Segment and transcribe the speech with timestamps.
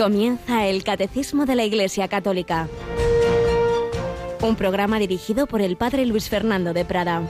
[0.00, 2.70] Comienza el Catecismo de la Iglesia Católica.
[4.40, 7.22] Un programa dirigido por el Padre Luis Fernando de Prada.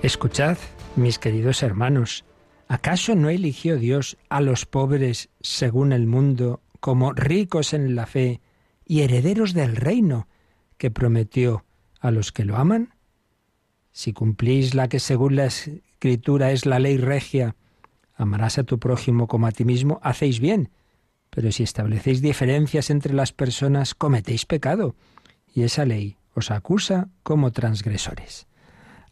[0.00, 0.56] Escuchad,
[0.96, 2.24] mis queridos hermanos,
[2.66, 8.40] ¿acaso no eligió Dios a los pobres según el mundo como ricos en la fe
[8.86, 10.26] y herederos del reino
[10.78, 11.66] que prometió
[12.00, 12.95] a los que lo aman?
[13.96, 17.56] Si cumplís la que según la escritura es la ley regia,
[18.14, 20.68] amarás a tu prójimo como a ti mismo, hacéis bien.
[21.30, 24.96] Pero si establecéis diferencias entre las personas, cometéis pecado,
[25.54, 28.48] y esa ley os acusa como transgresores.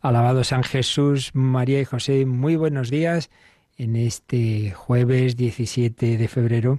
[0.02, 3.30] Alabado San Jesús, María y José, muy buenos días
[3.78, 6.78] en este jueves 17 de febrero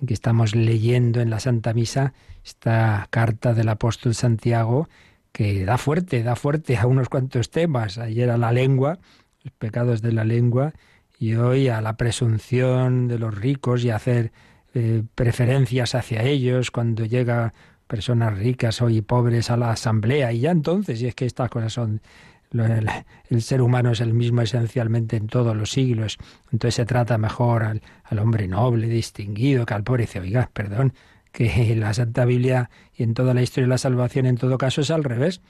[0.00, 4.88] en que estamos leyendo en la Santa Misa esta carta del apóstol Santiago
[5.32, 7.98] que da fuerte, da fuerte a unos cuantos temas.
[7.98, 8.98] Ayer a la lengua,
[9.42, 10.72] los pecados de la lengua,
[11.18, 14.32] y hoy a la presunción de los ricos y hacer
[14.74, 17.54] eh, preferencias hacia ellos cuando llega
[17.86, 20.32] personas ricas hoy pobres a la asamblea.
[20.32, 22.00] Y ya entonces, y es que estas cosas son
[22.52, 22.88] el,
[23.30, 26.18] el, ser humano es el mismo esencialmente en todos los siglos.
[26.50, 30.02] Entonces se trata mejor al, al hombre noble, distinguido, que al pobre.
[30.04, 30.92] Dice, oiga, perdón,
[31.32, 34.82] que la Santa Biblia y en toda la historia de la salvación en todo caso
[34.82, 35.40] es al revés.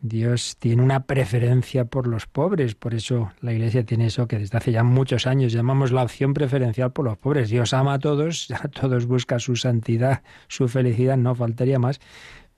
[0.00, 4.58] Dios tiene una preferencia por los pobres, por eso la Iglesia tiene eso que desde
[4.58, 7.48] hace ya muchos años llamamos la opción preferencial por los pobres.
[7.48, 12.00] Dios ama a todos, a todos busca su santidad, su felicidad, no faltaría más,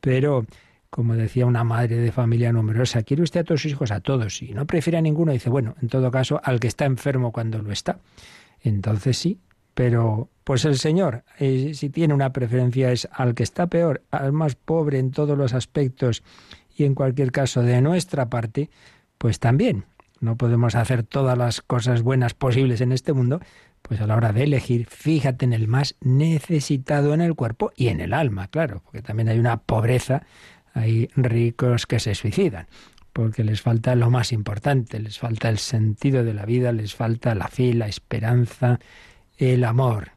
[0.01, 0.47] pero
[0.91, 3.91] como decía una madre de familia numerosa, ¿quiere usted a todos sus hijos?
[3.93, 6.87] A todos, y no prefiere a ninguno, dice, bueno, en todo caso, al que está
[6.87, 8.01] enfermo cuando lo está.
[8.61, 9.39] Entonces sí,
[9.79, 14.33] pero pues el Señor, eh, si tiene una preferencia, es al que está peor, al
[14.33, 16.25] más pobre en todos los aspectos
[16.77, 18.71] y en cualquier caso de nuestra parte,
[19.19, 19.85] pues también.
[20.19, 23.41] No podemos hacer todas las cosas buenas posibles en este mundo,
[23.83, 27.87] pues a la hora de elegir, fíjate en el más necesitado en el cuerpo y
[27.87, 30.25] en el alma, claro, porque también hay una pobreza,
[30.75, 32.67] hay ricos que se suicidan,
[33.13, 37.37] porque les falta lo más importante, les falta el sentido de la vida, les falta
[37.37, 38.81] la fe, la esperanza,
[39.39, 40.13] el amor.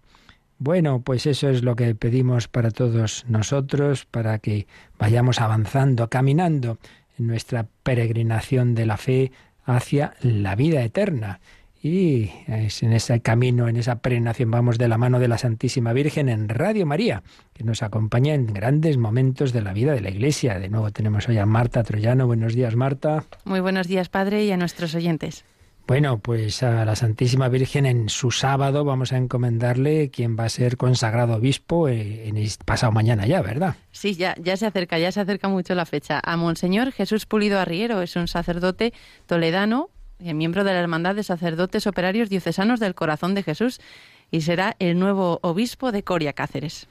[0.60, 4.68] Bueno, pues eso es lo que pedimos para todos nosotros, para que
[5.00, 6.78] vayamos avanzando, caminando
[7.18, 9.32] en nuestra peregrinación de la fe
[9.66, 11.40] hacia la vida eterna.
[11.84, 15.94] Y es en ese camino, en esa peregrinación, vamos de la mano de la Santísima
[15.94, 20.12] Virgen en Radio María, que nos acompaña en grandes momentos de la vida de la
[20.12, 20.60] Iglesia.
[20.60, 22.28] De nuevo tenemos hoy a Marta Troyano.
[22.28, 23.24] Buenos días, Marta.
[23.46, 25.44] Muy buenos días, Padre, y a nuestros oyentes.
[25.88, 30.50] Bueno, pues a la Santísima Virgen en su sábado vamos a encomendarle quien va a
[30.50, 33.76] ser consagrado obispo eh, en pasado mañana ya, ¿verdad?
[33.92, 36.22] Sí, ya, ya se acerca, ya se acerca mucho la fecha.
[36.24, 38.94] A Monseñor Jesús Pulido Arriero es un sacerdote
[39.26, 39.90] toledano,
[40.20, 43.82] eh, miembro de la Hermandad de Sacerdotes Operarios Diocesanos del Corazón de Jesús
[44.30, 46.88] y será el nuevo obispo de Coria Cáceres.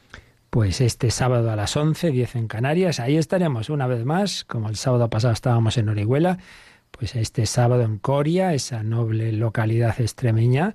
[0.51, 4.69] Pues este sábado a las 11, 10 en Canarias, ahí estaremos una vez más, como
[4.69, 6.39] el sábado pasado estábamos en Orihuela
[6.91, 10.75] pues este sábado en Coria, esa noble localidad extremeña,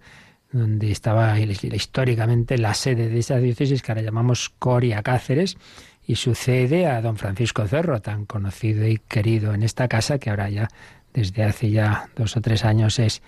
[0.52, 5.58] donde estaba históricamente la sede de esa diócesis que ahora llamamos Coria Cáceres,
[6.08, 10.50] y sucede a don Francisco Cerro, tan conocido y querido en esta casa, que ahora
[10.50, 10.70] ya
[11.14, 13.22] desde hace ya dos o tres años es,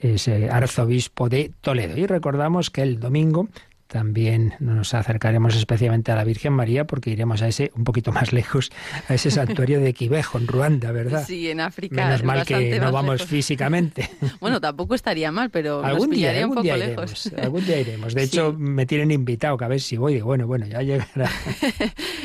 [0.00, 1.96] es eh, arzobispo de Toledo.
[1.96, 3.48] Y recordamos que el domingo
[3.96, 8.30] también nos acercaremos especialmente a la Virgen María porque iremos a ese, un poquito más
[8.34, 8.70] lejos,
[9.08, 11.24] a ese santuario de Quivejo, en Ruanda, ¿verdad?
[11.26, 12.04] Sí, en África.
[12.04, 14.10] Menos mal que no vamos físicamente.
[14.38, 17.26] Bueno, tampoco estaría mal, pero algún nos día, un algún poco día lejos.
[17.26, 18.14] Iremos, algún día iremos.
[18.14, 18.56] De hecho, Sí.
[18.58, 20.20] me tienen invitado, que a ver si voy.
[20.20, 21.30] Bueno, bueno, ya llegará.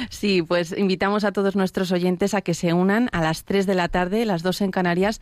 [0.09, 3.76] Sí, pues invitamos a todos nuestros oyentes a que se unan a las 3 de
[3.76, 5.22] la tarde, las 2 en Canarias,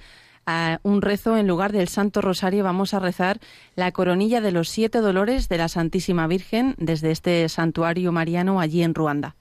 [0.49, 2.63] a un rezo en lugar del Santo Rosario.
[2.63, 3.39] Vamos a rezar
[3.75, 8.81] la coronilla de los siete dolores de la Santísima Virgen desde este santuario mariano allí
[8.81, 9.35] en Ruanda.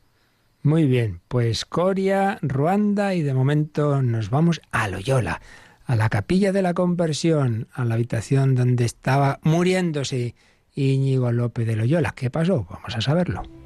[0.62, 5.40] Muy bien, pues Coria, Ruanda y de momento nos vamos a Loyola,
[5.86, 10.34] a la capilla de la conversión, a la habitación donde estaba muriéndose
[10.74, 12.12] Íñigo López de Loyola.
[12.14, 12.66] ¿Qué pasó?
[12.68, 13.57] Vamos a saberlo.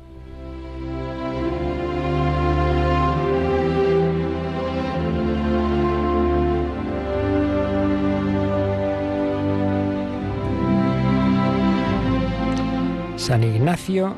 [13.23, 14.17] San Ignacio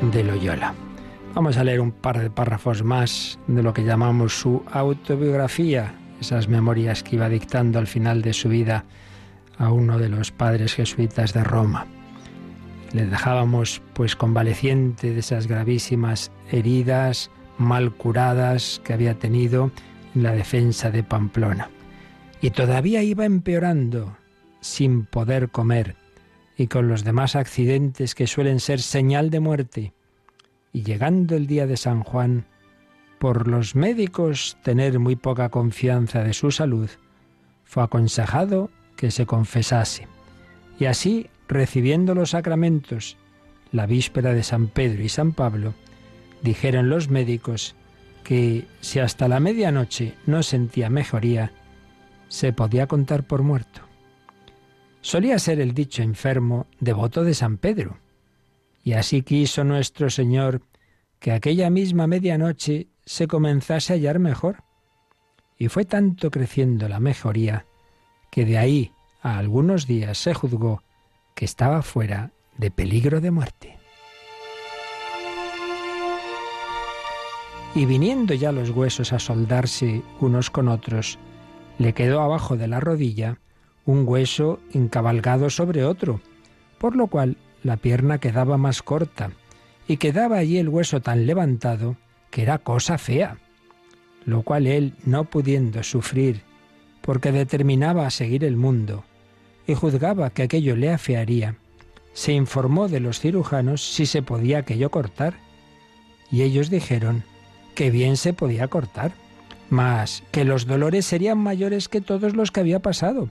[0.00, 0.72] de Loyola.
[1.34, 5.92] Vamos a leer un par de párrafos más de lo que llamamos su autobiografía,
[6.22, 8.86] esas memorias que iba dictando al final de su vida
[9.58, 11.86] a uno de los padres jesuitas de Roma.
[12.94, 19.70] Le dejábamos pues convaleciente de esas gravísimas heridas mal curadas que había tenido
[20.14, 21.68] en la defensa de Pamplona.
[22.40, 24.16] y todavía iba empeorando,
[24.60, 25.94] sin poder comer,
[26.56, 29.92] y con los demás accidentes que suelen ser señal de muerte.
[30.72, 32.46] Y llegando el día de San Juan,
[33.18, 36.90] por los médicos tener muy poca confianza de su salud,
[37.64, 40.08] fue aconsejado que se confesase.
[40.78, 43.16] Y así, recibiendo los sacramentos,
[43.72, 45.74] la víspera de San Pedro y San Pablo,
[46.42, 47.74] dijeron los médicos
[48.24, 51.52] que si hasta la medianoche no sentía mejoría,
[52.28, 53.85] se podía contar por muerto.
[55.06, 58.00] Solía ser el dicho enfermo devoto de San Pedro,
[58.82, 60.62] y así quiso nuestro Señor
[61.20, 64.64] que aquella misma medianoche se comenzase a hallar mejor.
[65.58, 67.66] Y fue tanto creciendo la mejoría
[68.32, 68.90] que de ahí
[69.22, 70.82] a algunos días se juzgó
[71.36, 73.78] que estaba fuera de peligro de muerte.
[77.76, 81.16] Y viniendo ya los huesos a soldarse unos con otros,
[81.78, 83.38] le quedó abajo de la rodilla
[83.86, 86.20] un hueso encabalgado sobre otro,
[86.78, 89.30] por lo cual la pierna quedaba más corta,
[89.88, 91.96] y quedaba allí el hueso tan levantado
[92.30, 93.38] que era cosa fea,
[94.24, 96.42] lo cual él, no pudiendo sufrir,
[97.00, 99.04] porque determinaba a seguir el mundo,
[99.66, 101.56] y juzgaba que aquello le afearía,
[102.12, 105.34] se informó de los cirujanos si se podía aquello cortar,
[106.30, 107.22] y ellos dijeron
[107.76, 109.12] que bien se podía cortar,
[109.70, 113.30] mas que los dolores serían mayores que todos los que había pasado,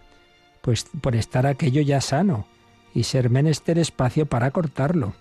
[0.65, 2.47] pues por estar aquello ya sano
[2.91, 5.13] y ser menester espacio para cortarlo.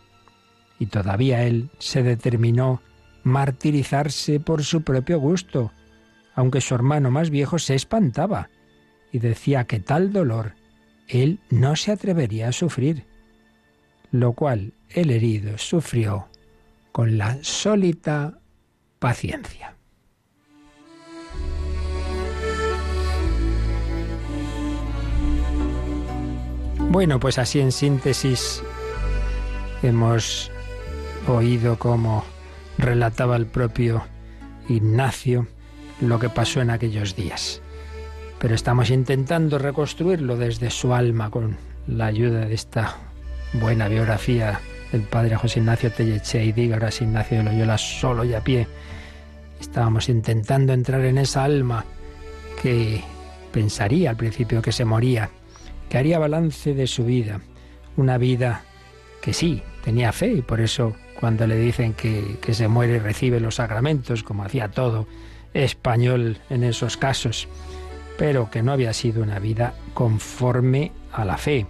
[0.78, 2.80] Y todavía él se determinó
[3.24, 5.70] martirizarse por su propio gusto,
[6.34, 8.48] aunque su hermano más viejo se espantaba
[9.12, 10.54] y decía que tal dolor
[11.08, 13.04] él no se atrevería a sufrir,
[14.12, 16.26] lo cual el herido sufrió
[16.90, 18.38] con la sólita
[18.98, 19.76] paciencia.
[26.94, 28.62] Bueno, pues así en síntesis
[29.82, 30.52] hemos
[31.26, 32.24] oído cómo
[32.78, 34.04] relataba el propio
[34.68, 35.48] Ignacio
[36.00, 37.60] lo que pasó en aquellos días
[38.38, 41.56] pero estamos intentando reconstruirlo desde su alma con
[41.88, 42.94] la ayuda de esta
[43.54, 44.60] buena biografía
[44.92, 48.68] del padre José Ignacio Telleche y Dígaras Ignacio de Loyola solo y a pie.
[49.60, 51.84] Estábamos intentando entrar en esa alma
[52.62, 53.02] que
[53.50, 55.28] pensaría al principio que se moría,
[55.88, 57.40] que haría balance de su vida,
[57.96, 58.62] una vida
[59.22, 63.40] que sí, tenía fe y por eso cuando le dicen que, que se muere recibe
[63.40, 65.06] los sacramentos, como hacía todo
[65.54, 67.48] español en esos casos
[68.16, 71.66] pero que no había sido una vida conforme a la fe,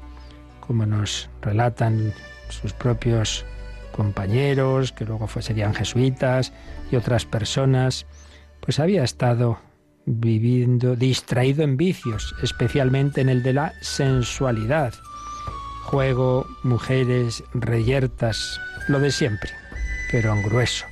[0.61, 2.13] como nos relatan
[2.49, 3.45] sus propios
[3.93, 6.53] compañeros, que luego serían jesuitas
[6.91, 8.07] y otras personas,
[8.61, 9.59] pues había estado
[10.07, 14.95] viviendo distraído en vicios, especialmente en el de la sensualidad.
[15.85, 19.51] Juego, mujeres, reyertas, lo de siempre,
[20.11, 20.87] pero en grueso.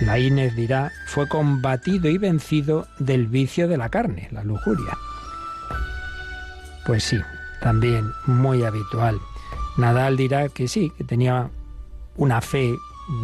[0.00, 4.96] La Inés dirá, fue combatido y vencido del vicio de la carne, la lujuria.
[6.86, 7.18] Pues sí,
[7.60, 9.18] también muy habitual.
[9.76, 11.50] Nadal dirá que sí, que tenía
[12.16, 12.76] una fe,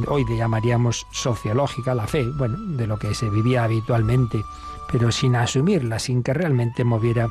[0.08, 4.42] hoy le llamaríamos sociológica, la fe, bueno, de lo que se vivía habitualmente,
[4.90, 7.28] pero sin asumirla, sin que realmente moviera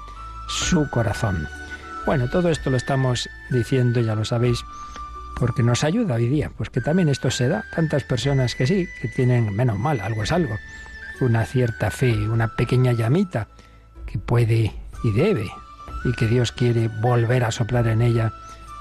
[0.47, 1.47] su corazón.
[2.05, 4.65] Bueno, todo esto lo estamos diciendo, ya lo sabéis,
[5.39, 7.63] porque nos ayuda hoy día, pues que también esto se da.
[7.73, 10.57] Tantas personas que sí, que tienen, menos mal, algo es algo,
[11.21, 13.47] una cierta fe, una pequeña llamita
[14.05, 15.49] que puede y debe,
[16.03, 18.33] y que Dios quiere volver a soplar en ella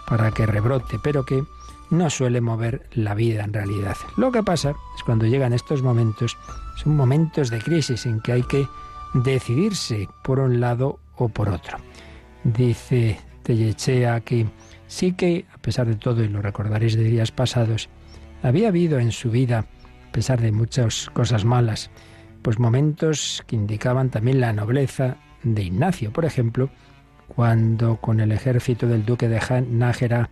[0.06, 1.44] para que rebrote, pero que
[1.90, 3.96] no suele mover la vida en realidad.
[4.16, 6.36] Lo que pasa es cuando llegan estos momentos,
[6.76, 8.66] son momentos de crisis en que hay que
[9.14, 11.78] decidirse por un lado o por otro.
[12.44, 14.46] Dice Tellechea que
[14.92, 17.88] Sí que, a pesar de todo, y lo recordaréis de días pasados,
[18.42, 19.64] había habido en su vida,
[20.06, 21.90] a pesar de muchas cosas malas,
[22.42, 26.12] pues momentos que indicaban también la nobleza de Ignacio.
[26.12, 26.68] Por ejemplo,
[27.26, 30.28] cuando con el ejército del duque de Nájera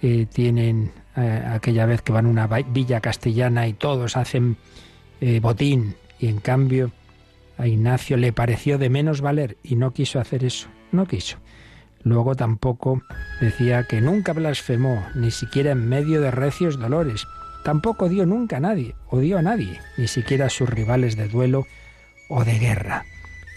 [0.00, 4.56] eh, tienen eh, aquella vez que van a una villa castellana y todos hacen
[5.26, 6.92] eh, botín y en cambio
[7.56, 11.38] a Ignacio le pareció de menos valer y no quiso hacer eso, no quiso.
[12.02, 13.00] Luego tampoco
[13.40, 17.26] decía que nunca blasfemó, ni siquiera en medio de recios dolores.
[17.64, 21.64] Tampoco odió nunca a nadie, odió a nadie, ni siquiera a sus rivales de duelo
[22.28, 23.06] o de guerra.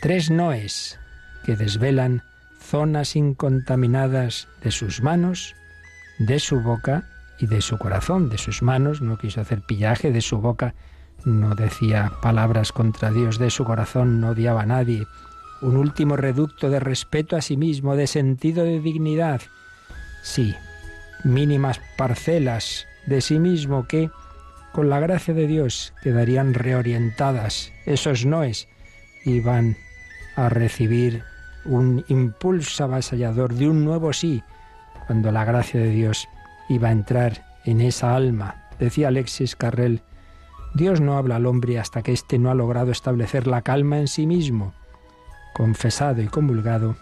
[0.02, 0.98] Tres noes
[1.44, 2.24] que desvelan
[2.62, 5.54] zonas incontaminadas de sus manos,
[6.18, 7.10] de su boca
[7.40, 8.30] y de su corazón.
[8.30, 10.74] De sus manos no quiso hacer pillaje, de su boca
[11.28, 15.06] no decía palabras contra Dios, de su corazón no odiaba a nadie
[15.62, 19.42] un último reducto de respeto a sí mismo, de sentido de dignidad.
[20.24, 20.56] Sí,
[21.24, 24.10] mínimas parcelas de sí mismo que,
[24.72, 27.74] con la gracia de Dios, quedarían reorientadas.
[27.86, 28.70] Esos noes
[29.26, 29.76] iban
[30.36, 31.24] a recibir
[31.66, 34.44] un impulso avasallador de un nuevo sí,
[35.08, 36.30] cuando la gracia de Dios
[36.70, 38.64] iba a entrar en esa alma.
[38.80, 40.04] Decía Alexis Carrel,
[40.78, 44.08] Dios no habla al hombre hasta que éste no ha logrado establecer la calma en
[44.08, 44.74] sí mismo.
[45.56, 46.96] Confesado y comulgado,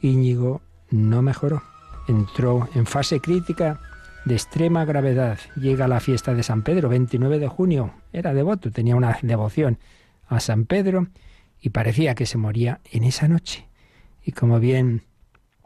[0.00, 1.62] Íñigo no mejoró.
[2.08, 3.78] Entró en fase crítica
[4.24, 5.38] de extrema gravedad.
[5.54, 7.92] Llega a la fiesta de San Pedro, 29 de junio.
[8.10, 9.78] Era devoto, tenía una devoción
[10.26, 11.08] a San Pedro
[11.60, 13.68] y parecía que se moría en esa noche.
[14.24, 15.02] Y como bien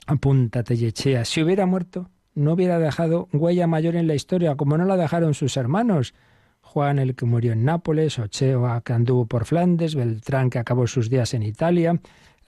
[0.08, 4.84] apunta Tellechea, si hubiera muerto, no hubiera dejado huella mayor en la historia, como no
[4.86, 6.14] la dejaron sus hermanos.
[6.76, 11.08] Juan, el que murió en Nápoles, Ocheo, que anduvo por Flandes, Beltrán, que acabó sus
[11.08, 11.98] días en Italia,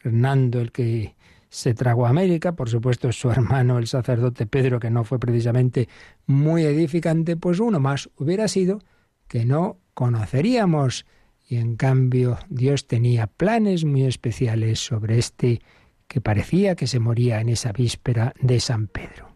[0.04, 1.14] Hernando, el que
[1.48, 5.88] se tragó a América, por supuesto su hermano, el sacerdote Pedro, que no fue precisamente
[6.26, 8.82] muy edificante, pues uno más hubiera sido
[9.28, 11.06] que no conoceríamos.
[11.48, 15.62] Y en cambio Dios tenía planes muy especiales sobre este
[16.06, 19.27] que parecía que se moría en esa víspera de San Pedro.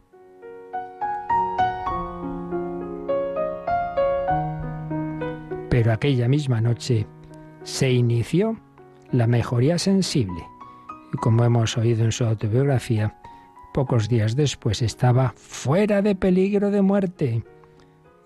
[5.72, 7.06] Pero aquella misma noche
[7.62, 8.58] se inició
[9.10, 10.44] la mejoría sensible
[11.14, 13.16] y como hemos oído en su autobiografía,
[13.72, 17.42] pocos días después estaba fuera de peligro de muerte.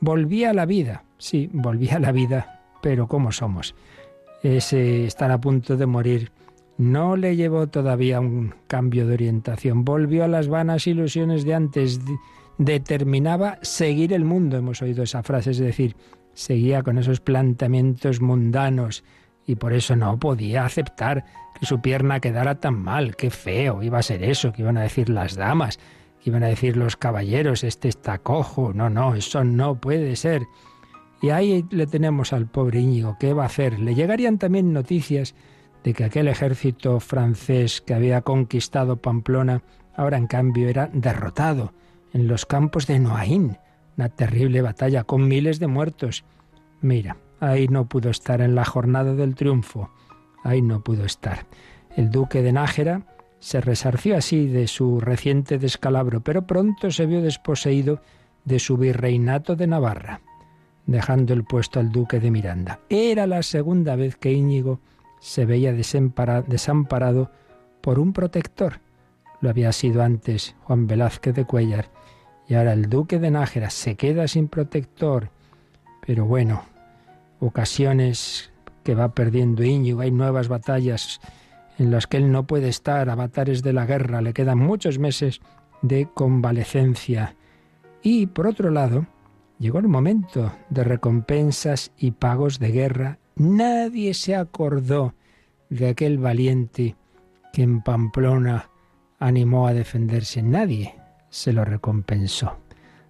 [0.00, 3.76] Volvía a la vida, sí, volvía a la vida, pero ¿cómo somos?
[4.42, 6.32] Ese estar a punto de morir
[6.78, 12.00] no le llevó todavía un cambio de orientación, volvió a las vanas ilusiones de antes,
[12.58, 15.94] determinaba seguir el mundo, hemos oído esa frase, es decir,
[16.36, 19.02] seguía con esos planteamientos mundanos,
[19.46, 21.24] y por eso no podía aceptar
[21.58, 23.16] que su pierna quedara tan mal.
[23.16, 25.78] Qué feo iba a ser eso, que iban a decir las damas,
[26.22, 28.72] que iban a decir los caballeros, este está cojo.
[28.74, 30.42] No, no, eso no puede ser.
[31.22, 33.78] Y ahí le tenemos al pobre Íñigo, ¿qué va a hacer?
[33.78, 35.34] Le llegarían también noticias
[35.82, 39.62] de que aquel ejército francés que había conquistado Pamplona,
[39.94, 41.72] ahora en cambio era derrotado
[42.12, 43.56] en los campos de Noaín,
[43.96, 46.24] una terrible batalla con miles de muertos.
[46.80, 49.90] Mira, Ahí no pudo estar en la jornada del triunfo.
[50.42, 51.46] Ahí no pudo estar.
[51.94, 53.02] El duque de Nájera
[53.40, 58.00] se resarció así de su reciente descalabro, pero pronto se vio desposeído
[58.44, 60.20] de su virreinato de Navarra,
[60.86, 62.80] dejando el puesto al duque de Miranda.
[62.88, 64.80] Era la segunda vez que Íñigo
[65.20, 67.30] se veía desamparado
[67.80, 68.80] por un protector.
[69.40, 71.90] Lo había sido antes Juan Velázquez de Cuellar,
[72.48, 75.30] y ahora el duque de Nájera se queda sin protector.
[76.06, 76.62] Pero bueno,
[77.40, 78.52] ocasiones
[78.84, 81.20] que va perdiendo Íñigo, hay nuevas batallas
[81.78, 85.40] en las que él no puede estar, avatares de la guerra, le quedan muchos meses
[85.82, 87.34] de convalecencia.
[88.02, 89.06] Y por otro lado,
[89.58, 93.18] llegó el momento de recompensas y pagos de guerra.
[93.34, 95.14] Nadie se acordó
[95.68, 96.94] de aquel valiente
[97.52, 98.70] que en Pamplona
[99.18, 100.42] animó a defenderse.
[100.42, 100.94] Nadie
[101.36, 102.56] se lo recompensó.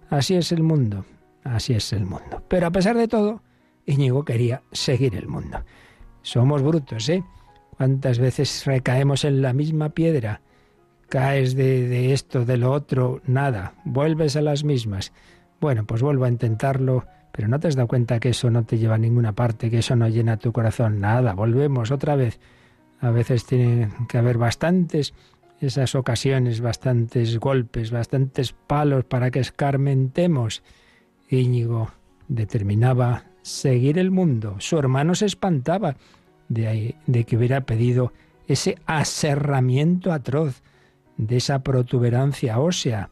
[0.09, 1.05] Así es el mundo,
[1.45, 2.43] así es el mundo.
[2.49, 3.41] Pero a pesar de todo,
[3.85, 5.63] Íñigo quería seguir el mundo.
[6.23, 7.23] Somos brutos, ¿eh?
[7.77, 10.41] ¿Cuántas veces recaemos en la misma piedra?
[11.07, 15.13] Caes de, de, esto, de lo otro, nada, vuelves a las mismas.
[15.61, 18.77] Bueno, pues vuelvo a intentarlo, pero no te has dado cuenta que eso no te
[18.77, 22.41] lleva a ninguna parte, que eso no llena tu corazón, nada, volvemos otra vez.
[22.99, 25.13] A veces tienen que haber bastantes
[25.59, 30.63] esas ocasiones, bastantes golpes, bastantes palos para que escarmentemos.
[31.29, 31.91] Íñigo
[32.27, 34.55] determinaba seguir el mundo.
[34.59, 35.95] Su hermano se espantaba
[36.49, 38.13] de, de que hubiera pedido
[38.47, 40.61] ese aserramiento atroz,
[41.17, 43.09] de esa protuberancia ósea.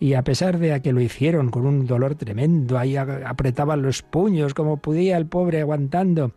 [0.00, 4.54] Y a pesar de que lo hicieron con un dolor tremendo, ahí apretaban los puños
[4.54, 6.32] como podía el pobre aguantando,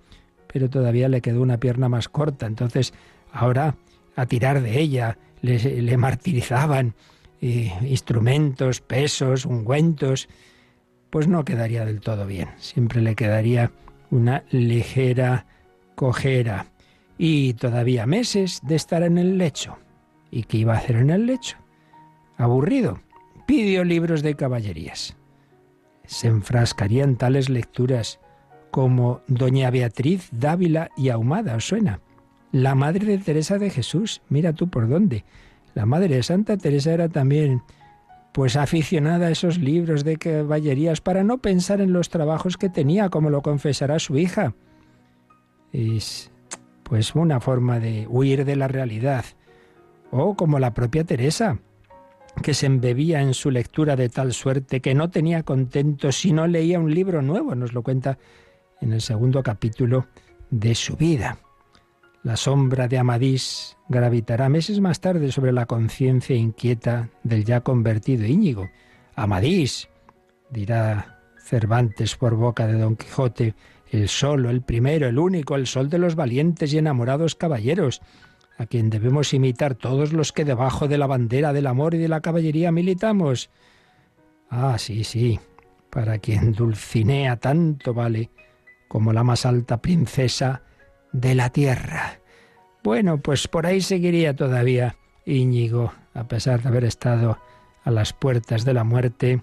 [0.51, 2.45] pero todavía le quedó una pierna más corta.
[2.45, 2.93] Entonces,
[3.31, 3.75] ahora
[4.15, 6.95] a tirar de ella le, martirizaban
[7.41, 10.29] eh, instrumentos, pesos, ungüentos
[11.13, 12.49] pues no quedaría del todo bien.
[12.57, 13.71] Siempre le quedaría
[14.09, 15.45] una ligera
[15.93, 16.65] cojera.
[17.19, 19.77] Y todavía meses de estar en el lecho.
[20.31, 21.57] ¿Y qué iba a hacer en el lecho?
[22.35, 22.99] Aburrido.
[23.45, 25.15] Pidió libros de caballerías.
[26.05, 28.19] Se enfrascaría en tales lecturas
[28.71, 31.99] como Doña Beatriz Dávila y Ahumada, ¿os suena?
[32.53, 35.25] La madre de Teresa de Jesús, mira tú por dónde.
[35.73, 37.63] La madre de Santa Teresa era también
[38.31, 43.09] pues aficionada a esos libros de caballerías para no pensar en los trabajos que tenía,
[43.09, 44.53] como lo confesará su hija.
[45.71, 46.31] Es
[46.83, 49.25] pues una forma de huir de la realidad.
[50.11, 51.57] O como la propia Teresa,
[52.43, 56.45] que se embebía en su lectura de tal suerte que no tenía contento si no
[56.45, 58.19] leía un libro nuevo, nos lo cuenta
[58.79, 60.05] en el segundo capítulo
[60.51, 61.39] de su vida.
[62.23, 68.25] La sombra de Amadís gravitará meses más tarde sobre la conciencia inquieta del ya convertido
[68.25, 68.69] Íñigo.
[69.13, 69.89] Amadís,
[70.49, 73.55] dirá Cervantes por boca de Don Quijote,
[73.91, 78.01] el solo, el primero, el único, el sol de los valientes y enamorados caballeros,
[78.57, 82.07] a quien debemos imitar todos los que debajo de la bandera del amor y de
[82.07, 83.49] la caballería militamos.
[84.49, 85.41] Ah, sí, sí,
[85.89, 88.29] para quien Dulcinea tanto vale
[88.87, 90.63] como la más alta princesa
[91.13, 92.19] de la tierra.
[92.83, 97.37] Bueno, pues por ahí seguiría todavía Íñigo, a pesar de haber estado
[97.83, 99.41] a las puertas de la muerte,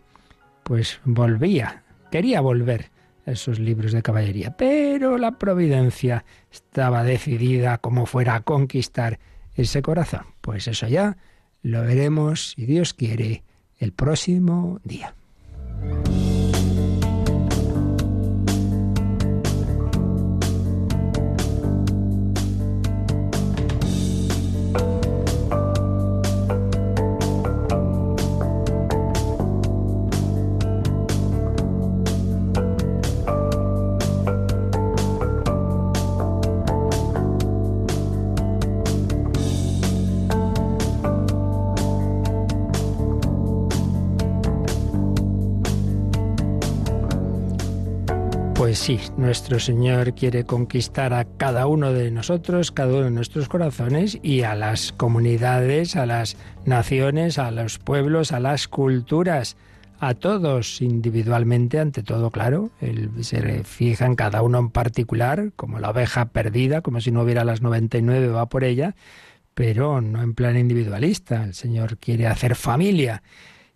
[0.63, 2.91] pues volvía, quería volver
[3.27, 4.57] esos libros de caballería.
[4.57, 9.19] Pero la providencia estaba decidida como fuera a conquistar
[9.55, 10.27] ese corazón.
[10.41, 11.17] Pues eso ya
[11.63, 13.43] lo veremos, si Dios quiere,
[13.79, 15.15] el próximo día.
[48.81, 54.19] Sí, nuestro Señor quiere conquistar a cada uno de nosotros, cada uno de nuestros corazones
[54.23, 59.59] y a las comunidades, a las naciones, a los pueblos, a las culturas,
[59.99, 62.71] a todos individualmente, ante todo, claro.
[62.81, 67.21] Él se fija en cada uno en particular, como la oveja perdida, como si no
[67.21, 68.97] hubiera las 99, va por ella,
[69.53, 71.45] pero no en plan individualista.
[71.45, 73.23] El Señor quiere hacer familia.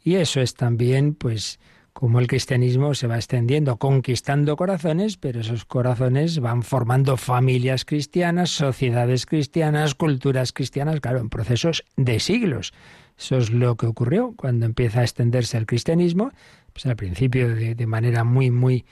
[0.02, 1.60] Y eso es también, pues,
[1.94, 8.50] como el cristianismo se va extendiendo, conquistando corazones, pero esos corazones van formando familias cristianas,
[8.50, 12.74] sociedades cristianas, culturas cristianas, claro, en procesos de siglos.
[13.16, 16.32] Eso es lo que ocurrió cuando empieza a extenderse el cristianismo,
[16.72, 18.84] pues al principio de, manera muy, muy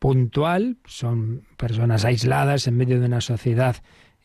[0.00, 3.76] puntual, son personas aisladas en medio de una sociedad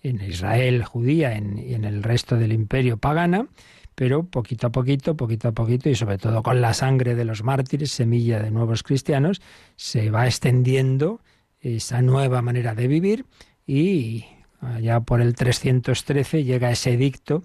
[0.01, 3.47] en Israel judía y en el resto del imperio pagana,
[3.95, 7.43] pero poquito a poquito, poquito a poquito, y sobre todo con la sangre de los
[7.43, 9.41] mártires, semilla de nuevos cristianos,
[9.75, 11.21] se va extendiendo
[11.61, 13.25] esa nueva manera de vivir
[13.65, 14.25] y
[14.61, 17.43] allá por el 313 llega ese edicto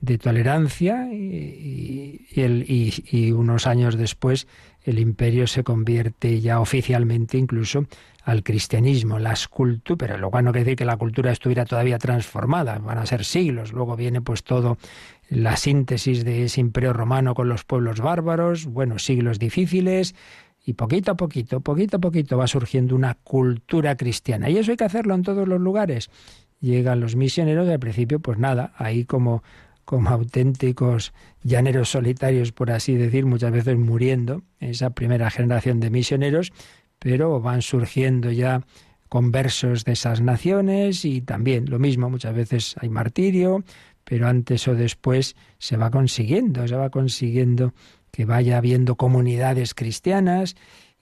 [0.00, 4.48] de tolerancia y, y, unos años después
[4.82, 7.86] el imperio se convierte ya oficialmente incluso
[8.24, 12.78] al cristianismo, las culturas, pero luego no quiere decir que la cultura estuviera todavía transformada,
[12.78, 14.78] van a ser siglos, luego viene pues todo
[15.28, 20.14] la síntesis de ese imperio romano con los pueblos bárbaros, bueno, siglos difíciles,
[20.64, 24.48] y poquito a poquito, poquito a poquito va surgiendo una cultura cristiana.
[24.48, 26.10] Y eso hay que hacerlo en todos los lugares.
[26.60, 29.42] Llegan los misioneros, al principio, pues nada, ahí como,
[29.84, 36.52] como auténticos llaneros solitarios, por así decir, muchas veces muriendo, esa primera generación de misioneros,
[37.02, 38.62] pero van surgiendo ya
[39.08, 43.64] conversos de esas naciones y también lo mismo, muchas veces hay martirio,
[44.04, 47.74] pero antes o después se va consiguiendo, se va consiguiendo
[48.12, 50.54] que vaya habiendo comunidades cristianas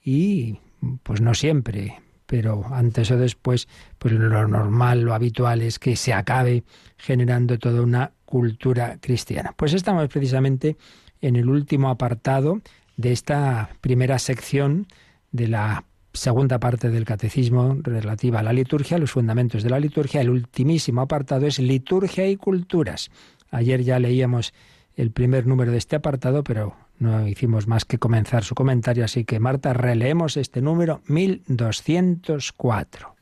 [0.03, 0.59] y
[1.03, 6.15] pues no siempre, pero antes o después, pues lo normal, lo habitual es que se
[6.15, 6.65] acabe
[6.97, 9.53] generando toda una cultura cristiana.
[9.55, 10.79] Pues estamos precisamente
[11.21, 12.63] en el último apartado
[12.97, 14.87] de esta primera sección
[15.33, 20.21] de la segunda parte del catecismo relativa a la liturgia, los fundamentos de la liturgia.
[20.21, 23.11] El ultimísimo apartado es liturgia y culturas.
[23.51, 24.53] Ayer ya leíamos
[24.97, 29.25] el primer número de este apartado, pero no hicimos más que comenzar su comentario, así
[29.25, 33.15] que Marta, releemos este número 1204.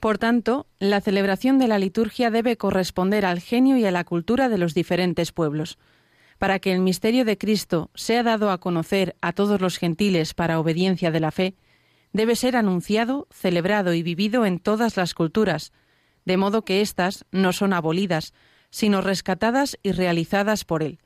[0.00, 4.48] Por tanto, la celebración de la liturgia debe corresponder al genio y a la cultura
[4.48, 5.78] de los diferentes pueblos.
[6.38, 10.60] Para que el misterio de Cristo sea dado a conocer a todos los gentiles para
[10.60, 11.54] obediencia de la fe,
[12.16, 15.72] debe ser anunciado, celebrado y vivido en todas las culturas,
[16.24, 18.32] de modo que éstas no son abolidas,
[18.70, 20.98] sino rescatadas y realizadas por él.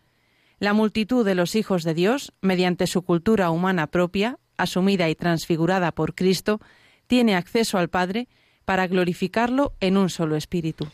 [0.61, 5.91] La multitud de los hijos de Dios, mediante su cultura humana propia, asumida y transfigurada
[5.91, 6.61] por Cristo,
[7.09, 8.29] tiene acceso al Padre
[8.65, 10.87] para glorificarlo en un solo espíritu.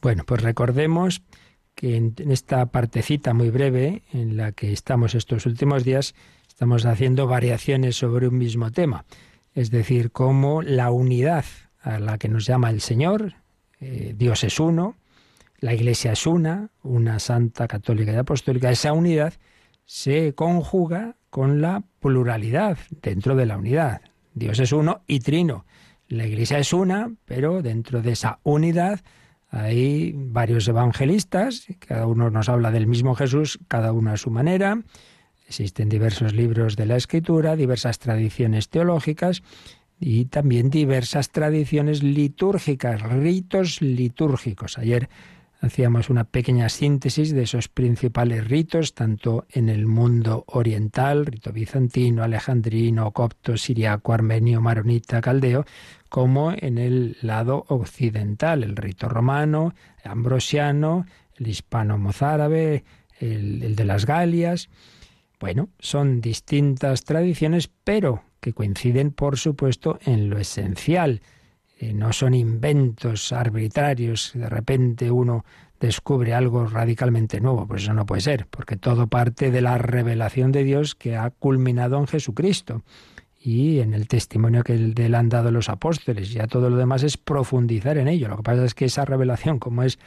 [0.00, 1.22] Bueno, pues recordemos
[1.74, 6.14] que en esta partecita muy breve en la que estamos estos últimos días,
[6.46, 9.04] estamos haciendo variaciones sobre un mismo tema
[9.54, 11.44] es decir, cómo la unidad
[11.80, 13.34] a la que nos llama el Señor,
[13.80, 14.96] eh, Dios es uno,
[15.58, 18.70] la Iglesia es una, una santa, católica y apostólica.
[18.70, 19.34] Esa unidad
[19.84, 24.02] se conjuga con la pluralidad dentro de la unidad.
[24.34, 25.64] Dios es uno y trino.
[26.08, 29.00] La Iglesia es una, pero dentro de esa unidad
[29.48, 34.82] hay varios evangelistas, cada uno nos habla del mismo Jesús, cada uno a su manera.
[35.46, 39.42] Existen diversos libros de la Escritura, diversas tradiciones teológicas
[40.00, 44.78] y también diversas tradiciones litúrgicas, ritos litúrgicos.
[44.78, 45.08] Ayer
[45.60, 52.22] hacíamos una pequeña síntesis de esos principales ritos, tanto en el mundo oriental, rito bizantino,
[52.22, 55.64] alejandrino, copto, siriaco, armenio, maronita, caldeo,
[56.08, 62.84] como en el lado occidental, el rito romano, ambrosiano, el hispano-mozárabe,
[63.18, 64.68] el, el de las Galias.
[65.44, 71.20] Bueno, son distintas tradiciones, pero que coinciden, por supuesto, en lo esencial.
[71.78, 75.44] Eh, no son inventos arbitrarios, de repente uno
[75.78, 80.50] descubre algo radicalmente nuevo, pues eso no puede ser, porque todo parte de la revelación
[80.50, 82.82] de Dios que ha culminado en Jesucristo
[83.38, 86.32] y en el testimonio que le han dado los apóstoles.
[86.32, 88.28] Ya todo lo demás es profundizar en ello.
[88.28, 89.98] Lo que pasa es que esa revelación, como es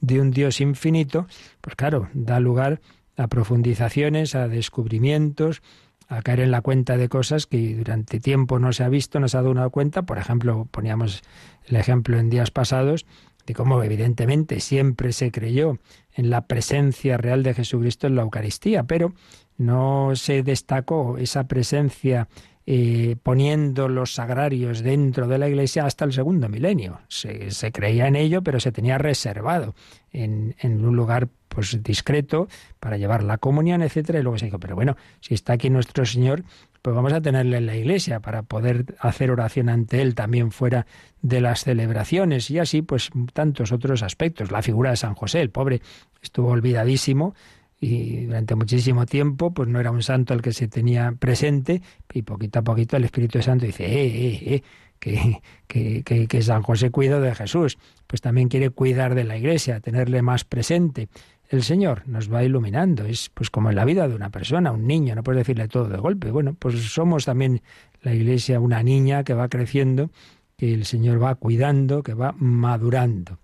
[0.00, 1.26] de un Dios infinito,
[1.60, 2.80] pues claro, da lugar
[3.16, 5.62] a profundizaciones, a descubrimientos,
[6.08, 9.28] a caer en la cuenta de cosas que durante tiempo no se ha visto, no
[9.28, 10.02] se ha dado una cuenta.
[10.02, 11.22] Por ejemplo, poníamos
[11.64, 13.06] el ejemplo en días pasados
[13.46, 15.78] de cómo evidentemente siempre se creyó
[16.14, 19.14] en la presencia real de Jesucristo en la Eucaristía, pero
[19.56, 22.28] no se destacó esa presencia
[22.68, 27.00] eh, poniendo los sagrarios dentro de la iglesia hasta el segundo milenio.
[27.08, 29.76] Se, creía en ello, pero se tenía reservado
[30.12, 32.48] en, en, un lugar pues discreto
[32.80, 36.04] para llevar la comunión, etcétera, y luego se dijo, pero bueno, si está aquí nuestro
[36.04, 36.42] Señor,
[36.82, 40.86] pues vamos a tenerle en la iglesia para poder hacer oración ante él también fuera
[41.22, 44.50] de las celebraciones y así pues tantos otros aspectos.
[44.52, 45.82] La figura de San José, el pobre,
[46.22, 47.34] estuvo olvidadísimo
[47.78, 52.22] y durante muchísimo tiempo pues no era un santo el que se tenía presente y
[52.22, 54.62] poquito a poquito el Espíritu Santo dice eh, eh,
[55.04, 59.80] eh, que, que San José cuida de Jesús pues también quiere cuidar de la iglesia
[59.80, 61.08] tenerle más presente.
[61.48, 64.86] El Señor nos va iluminando es pues como en la vida de una persona un
[64.86, 66.30] niño no puedes decirle todo de golpe.
[66.30, 67.60] Bueno pues somos también
[68.00, 70.10] la iglesia una niña que va creciendo
[70.56, 73.38] que el Señor va cuidando que va madurando.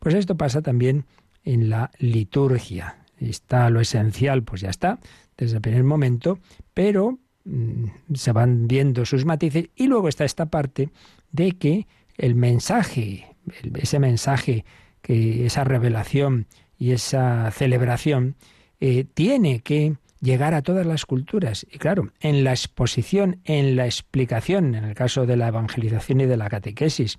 [0.00, 1.04] Pues esto pasa también
[1.44, 4.98] en la liturgia está lo esencial, pues ya está,
[5.36, 6.38] desde el primer momento,
[6.74, 10.90] pero mm, se van viendo sus matices y luego está esta parte
[11.32, 13.36] de que el mensaje,
[13.74, 14.64] ese mensaje,
[15.02, 16.46] que esa revelación
[16.78, 18.36] y esa celebración
[18.80, 21.66] eh, tiene que llegar a todas las culturas.
[21.70, 26.26] Y claro, en la exposición, en la explicación, en el caso de la evangelización y
[26.26, 27.18] de la catequesis,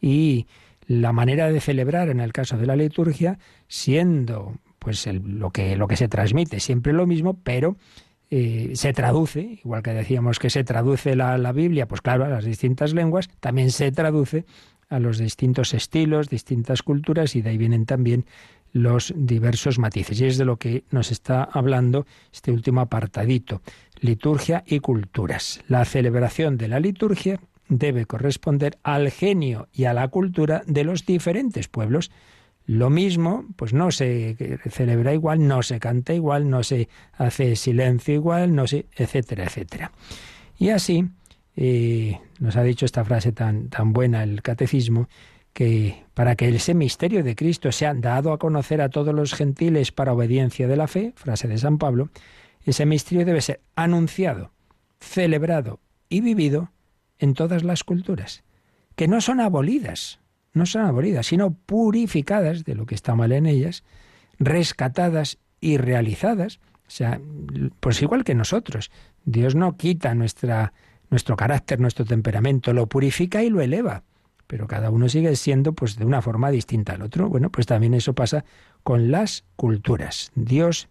[0.00, 0.46] y
[0.86, 4.54] la manera de celebrar en el caso de la liturgia, siendo
[4.86, 7.76] pues lo, que, lo que se transmite, siempre lo mismo, pero
[8.30, 12.28] eh, se traduce, igual que decíamos que se traduce la, la, Biblia, pues claro, a
[12.28, 14.44] las distintas lenguas, también se traduce
[14.88, 18.26] a los distintos estilos, distintas culturas, y de ahí vienen también
[18.72, 20.20] los diversos matices.
[20.20, 23.62] Y es de lo que nos está hablando este último apartadito,
[23.98, 25.64] liturgia y culturas.
[25.66, 31.04] La celebración de la liturgia debe corresponder al genio y a la cultura de los
[31.06, 32.12] diferentes pueblos
[32.66, 38.14] lo mismo, pues no se celebra igual, no se canta igual, no se hace silencio
[38.14, 39.92] igual, no se, etcétera, etcétera.
[40.58, 41.08] Y así
[41.54, 45.08] eh, nos ha dicho esta frase tan, tan buena el catecismo,
[45.52, 49.90] que para que ese misterio de Cristo sea dado a conocer a todos los gentiles
[49.90, 52.10] para obediencia de la fe, frase de San Pablo,
[52.64, 54.50] ese misterio debe ser anunciado,
[55.00, 56.72] celebrado y vivido
[57.18, 58.44] en todas las culturas,
[58.96, 60.18] que no son abolidas,
[60.56, 63.84] no son abolidas, sino purificadas de lo que está mal en ellas,
[64.38, 66.60] rescatadas y realizadas.
[66.86, 67.20] O sea,
[67.80, 68.90] pues igual que nosotros.
[69.24, 70.72] Dios no quita nuestra,
[71.10, 74.04] nuestro carácter, nuestro temperamento, lo purifica y lo eleva.
[74.46, 77.28] Pero cada uno sigue siendo pues de una forma distinta al otro.
[77.28, 78.44] Bueno, pues también eso pasa
[78.82, 80.30] con las culturas.
[80.36, 80.88] Dios,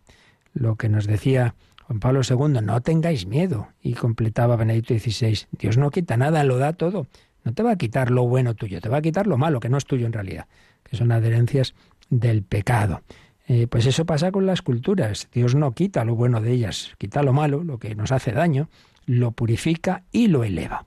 [0.54, 1.56] lo que nos decía
[1.88, 3.70] Juan Pablo II, no tengáis miedo.
[3.82, 7.08] Y completaba Benedicto XVI, Dios no quita nada, lo da todo.
[7.46, 9.70] No te va a quitar lo bueno tuyo, te va a quitar lo malo, que
[9.70, 10.48] no es tuyo en realidad,
[10.84, 11.76] que son adherencias
[12.10, 13.02] del pecado.
[13.48, 15.30] Eh, pues eso pasa con las culturas.
[15.32, 18.70] Dios no quita lo bueno de ellas, quita lo malo, lo que nos hace daño,
[19.06, 20.86] lo purifica y lo eleva.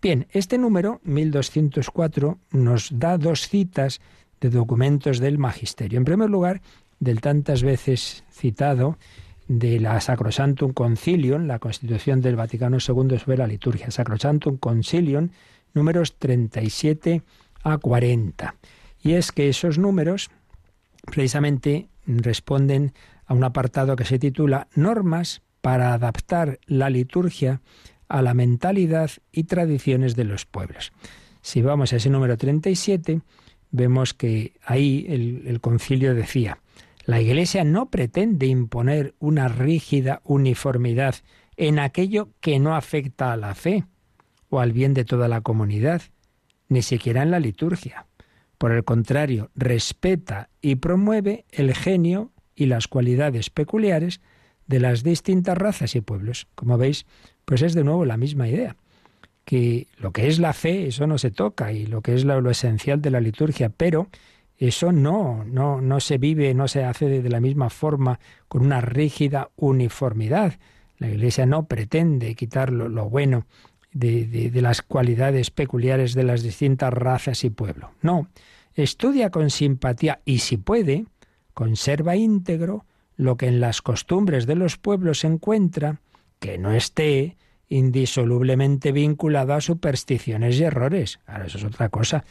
[0.00, 4.00] Bien, este número, 1204, nos da dos citas
[4.40, 5.98] de documentos del magisterio.
[5.98, 6.62] En primer lugar,
[7.00, 8.96] del tantas veces citado
[9.48, 13.90] de la Sacrosantum Concilium, la Constitución del Vaticano II sobre la liturgia.
[13.90, 15.30] Sacrosantum Concilium
[15.78, 17.22] números 37
[17.62, 18.54] a 40.
[19.02, 20.30] Y es que esos números
[21.06, 22.92] precisamente responden
[23.26, 27.60] a un apartado que se titula Normas para adaptar la liturgia
[28.08, 30.92] a la mentalidad y tradiciones de los pueblos.
[31.40, 33.20] Si vamos a ese número 37,
[33.70, 36.58] vemos que ahí el, el concilio decía,
[37.04, 41.16] la Iglesia no pretende imponer una rígida uniformidad
[41.56, 43.84] en aquello que no afecta a la fe
[44.50, 46.02] o al bien de toda la comunidad,
[46.68, 48.06] ni siquiera en la liturgia.
[48.58, 54.20] Por el contrario, respeta y promueve el genio y las cualidades peculiares
[54.66, 56.46] de las distintas razas y pueblos.
[56.54, 57.06] Como veis,
[57.44, 58.76] pues es de nuevo la misma idea,
[59.44, 62.50] que lo que es la fe, eso no se toca, y lo que es lo,
[62.50, 64.08] esencial de la liturgia, pero
[64.58, 68.80] eso no, no, no se vive, no se hace de la misma forma, con una
[68.80, 70.58] rígida uniformidad.
[70.98, 73.46] La Iglesia no pretende quitar lo, bueno
[73.92, 77.90] de, las cualidades peculiares de las distintas razas y pueblos.
[78.02, 78.28] No,
[78.74, 81.06] estudia con simpatía y si puede,
[81.54, 82.84] conserva íntegro
[83.16, 86.00] lo que en las costumbres de los pueblos se encuentra,
[86.38, 87.36] que no esté
[87.68, 91.20] indisolublemente vinculado a supersticiones y errores.
[91.26, 92.24] Ahora, eso es otra cosa.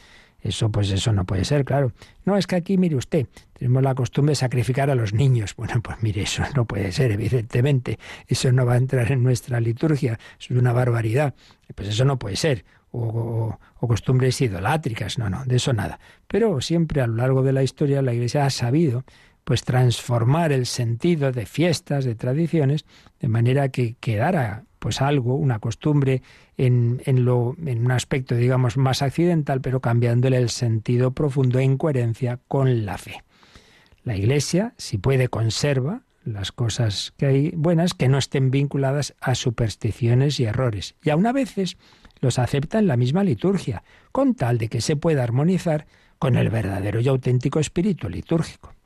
[0.47, 1.91] Eso, pues eso no puede ser, claro.
[2.23, 5.53] No, es que aquí, mire usted, tenemos la costumbre de sacrificar a los niños.
[5.57, 7.99] Bueno, pues mire, eso no puede ser, evidentemente.
[8.27, 10.19] Eso no va a entrar en nuestra liturgia.
[10.39, 11.33] Eso es una barbaridad.
[11.75, 12.63] Pues eso no puede ser.
[12.91, 15.99] O, o, costumbres idolátricas, no, no, de eso nada.
[16.27, 19.03] Pero siempre a lo largo de la historia la Iglesia ha sabido
[19.47, 22.83] pues transformar el sentido de fiestas, de tradiciones,
[23.21, 26.21] de manera que quedara pues algo, una costumbre
[26.57, 31.77] en, en, lo, en un aspecto, digamos, más accidental, pero cambiándole el sentido profundo en
[31.77, 33.23] coherencia con la fe.
[34.03, 39.33] La Iglesia, si puede, conserva las cosas que hay buenas que no estén vinculadas a
[39.33, 40.95] supersticiones y errores.
[41.01, 41.77] Y aún a veces
[42.19, 43.81] los acepta en la misma liturgia,
[44.11, 45.87] con tal de que se pueda armonizar
[46.19, 48.76] con el verdadero y auténtico espíritu litúrgico.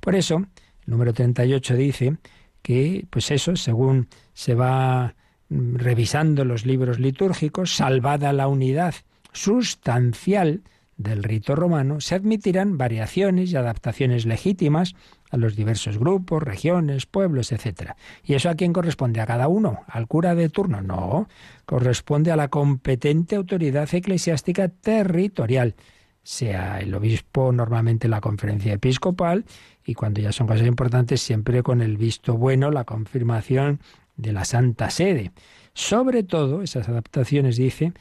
[0.00, 0.46] Por eso, el
[0.86, 2.16] número 38 dice
[2.62, 5.14] que, pues eso, según se va
[5.48, 8.94] mm, revisando los libros litúrgicos, salvada la unidad
[9.32, 10.62] sustancial
[10.96, 14.94] del rito romano, se admitirán variaciones y adaptaciones legítimas
[15.30, 17.92] a los diversos grupos, regiones, pueblos, etc.
[18.22, 19.20] ¿Y eso a quién corresponde?
[19.20, 19.80] ¿A cada uno?
[19.86, 20.82] ¿Al cura de turno?
[20.82, 21.28] No,
[21.64, 25.74] corresponde a la competente autoridad eclesiástica territorial,
[26.22, 29.44] sea el obispo, normalmente la conferencia episcopal,
[29.84, 33.80] y cuando ya son cosas importantes, siempre con el visto bueno, la confirmación
[34.16, 35.32] de la Santa Sede.
[35.72, 37.92] Sobre todo, esas adaptaciones, dice,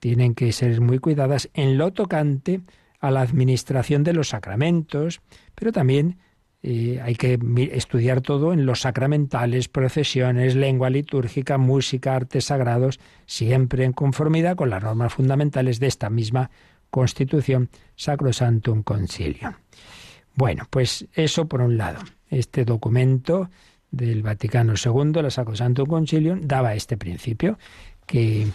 [0.00, 2.60] tienen que ser muy cuidadas en lo tocante
[3.00, 5.20] a la administración de los sacramentos,
[5.54, 6.18] pero también
[6.62, 7.38] eh, hay que
[7.72, 14.70] estudiar todo en los sacramentales, procesiones, lengua litúrgica, música, artes sagrados, siempre en conformidad con
[14.70, 16.50] las normas fundamentales de esta misma
[16.90, 19.54] Constitución Sacrosantum Concilium.
[20.34, 22.00] Bueno, pues eso por un lado.
[22.30, 23.50] Este documento
[23.90, 27.58] del Vaticano II, la Sacrosantum Concilium, daba este principio,
[28.06, 28.46] que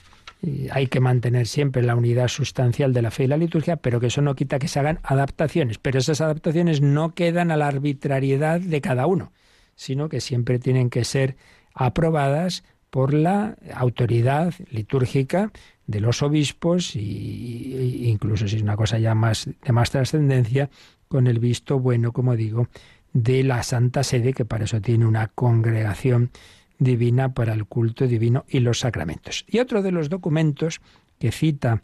[0.44, 4.00] eh, hay que mantener siempre la unidad sustancial de la fe y la liturgia, pero
[4.00, 5.78] que eso no quita que se hagan adaptaciones.
[5.78, 9.32] Pero esas adaptaciones no quedan a la arbitrariedad de cada uno,
[9.76, 11.36] sino que siempre tienen que ser
[11.74, 15.52] aprobadas por la autoridad litúrgica
[15.88, 20.70] de los obispos y, incluso si es una cosa ya más de más trascendencia
[21.08, 22.68] con el visto bueno, como digo,
[23.12, 26.30] de la Santa Sede, que para eso tiene una congregación
[26.78, 29.44] divina para el culto divino y los sacramentos.
[29.48, 30.80] Y otro de los documentos
[31.18, 31.82] que cita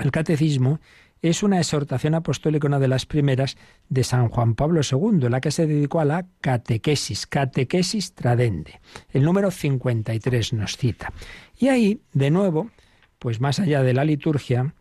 [0.00, 0.80] el catecismo
[1.22, 3.56] es una exhortación apostólica, una de las primeras
[3.88, 8.80] de San Juan Pablo II, la que se dedicó a la catequesis, catequesis tradende.
[9.10, 11.12] El número 53 nos cita.
[11.56, 12.70] Y ahí, de nuevo,
[13.20, 14.74] pues más allá de la liturgia,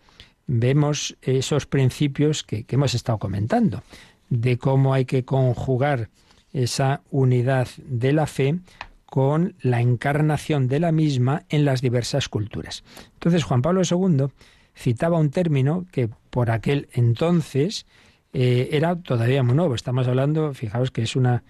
[0.48, 3.84] vemos esos principios que, hemos estado comentando,
[4.30, 6.10] de cómo hay que conjugar
[6.54, 8.60] esa unidad de la fe
[9.06, 12.84] con la encarnación de la misma en las diversas culturas.
[13.14, 14.28] Entonces Juan Pablo II
[14.74, 17.86] citaba un término que por aquel entonces
[18.34, 19.76] eh, era todavía muy nuevo.
[19.76, 21.44] Estamos hablando, fijaos que es una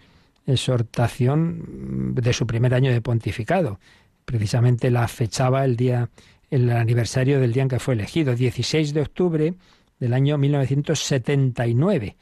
[0.46, 3.80] exhortación de su primer año de pontificado.
[4.26, 6.10] Precisamente la fechaba el día
[6.52, 9.54] el aniversario del día en que fue elegido, 16 de octubre
[10.00, 12.18] del año 1979.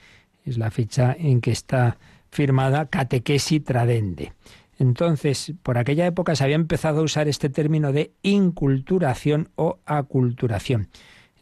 [0.46, 1.98] Es la fecha en que está
[2.30, 4.34] firmada Catequesi Tradende.
[4.78, 10.90] Entonces, por aquella época se había empezado a usar este término de inculturación o aculturación.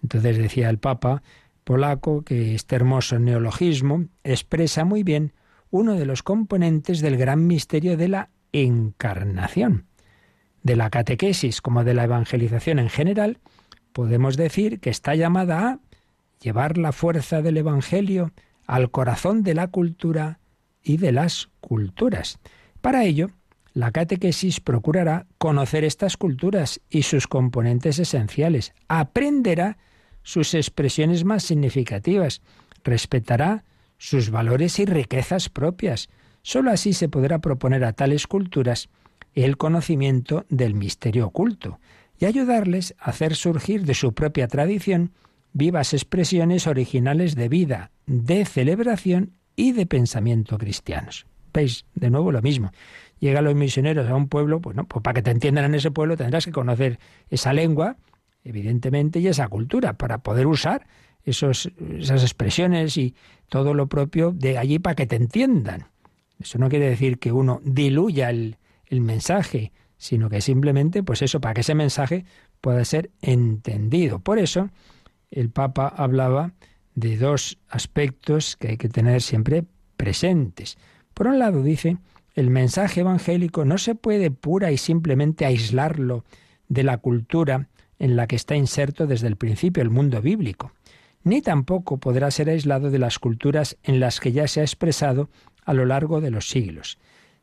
[0.01, 1.21] Entonces decía el Papa
[1.63, 5.33] polaco que este hermoso neologismo expresa muy bien
[5.69, 9.87] uno de los componentes del gran misterio de la encarnación
[10.67, 13.39] de la catequesis como de la evangelización en general,
[13.93, 15.79] podemos decir que está llamada a
[16.41, 18.31] llevar la fuerza del Evangelio
[18.65, 20.39] al corazón de la cultura
[20.83, 22.37] y de las culturas.
[22.81, 23.29] Para ello,
[23.73, 29.77] la catequesis procurará conocer estas culturas y sus componentes esenciales, aprenderá
[30.27, 32.41] sus expresiones más significativas,
[32.83, 33.63] respetará
[33.97, 36.09] sus valores y riquezas propias.
[36.41, 38.89] Sólo así se podrá proponer a tales culturas
[39.35, 41.79] el conocimiento del misterio oculto
[42.19, 45.13] y ayudarles a hacer surgir de su propia tradición
[45.53, 51.25] vivas expresiones originales de vida, de celebración y de pensamiento cristianos.
[51.53, 51.85] ¿Veis?
[51.95, 52.73] De nuevo lo mismo.
[53.21, 55.89] Llegan los misioneros a un pueblo, pues, no, pues para que te entiendan en ese
[55.89, 57.95] pueblo tendrás que conocer esa lengua,
[58.47, 60.87] evidentemente, y esa cultura, para poder usar
[61.23, 63.15] esos, esas expresiones y
[63.49, 65.87] todo lo propio de allí para que te entiendan.
[66.39, 71.41] Eso no quiere decir que uno diluya el, el mensaje, sino que simplemente, pues eso,
[71.41, 72.25] para que ese mensaje
[72.61, 74.19] pueda ser entendido.
[74.19, 74.69] Por eso,
[75.31, 76.53] el Papa hablaba
[76.95, 79.65] de dos aspectos que hay que tener siempre
[79.97, 80.77] presentes.
[81.13, 81.97] Por un lado, dice,
[82.35, 86.23] el mensaje evangélico no se puede pura y simplemente aislarlo
[86.69, 87.67] de la cultura
[87.99, 90.71] en la que está inserto desde el principio el mundo bíblico,
[91.23, 95.29] ni tampoco podrá ser aislado de las culturas en las que ya se ha expresado
[95.65, 96.97] a lo largo de los siglos.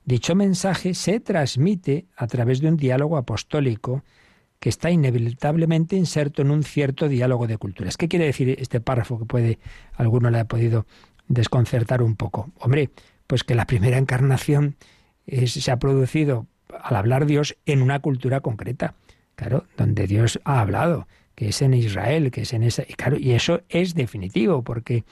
[0.04, 4.04] Dicho mensaje se transmite a través de un diálogo apostólico
[4.58, 7.96] que está inevitablemente inserto en un cierto diálogo de culturas.
[7.96, 9.58] ¿Qué quiere decir este párrafo que puede
[9.94, 10.86] alguno le ha podido
[11.28, 12.50] desconcertar un poco?
[12.58, 12.90] Hombre,
[13.26, 14.76] pues que la primera encarnación
[15.26, 16.46] se ha producido
[16.82, 18.94] al hablar Dios en una cultura concreta,
[19.36, 23.18] claro, donde Dios ha hablado, que es en Israel, que es en esa, y claro,
[23.18, 25.04] y eso es definitivo porque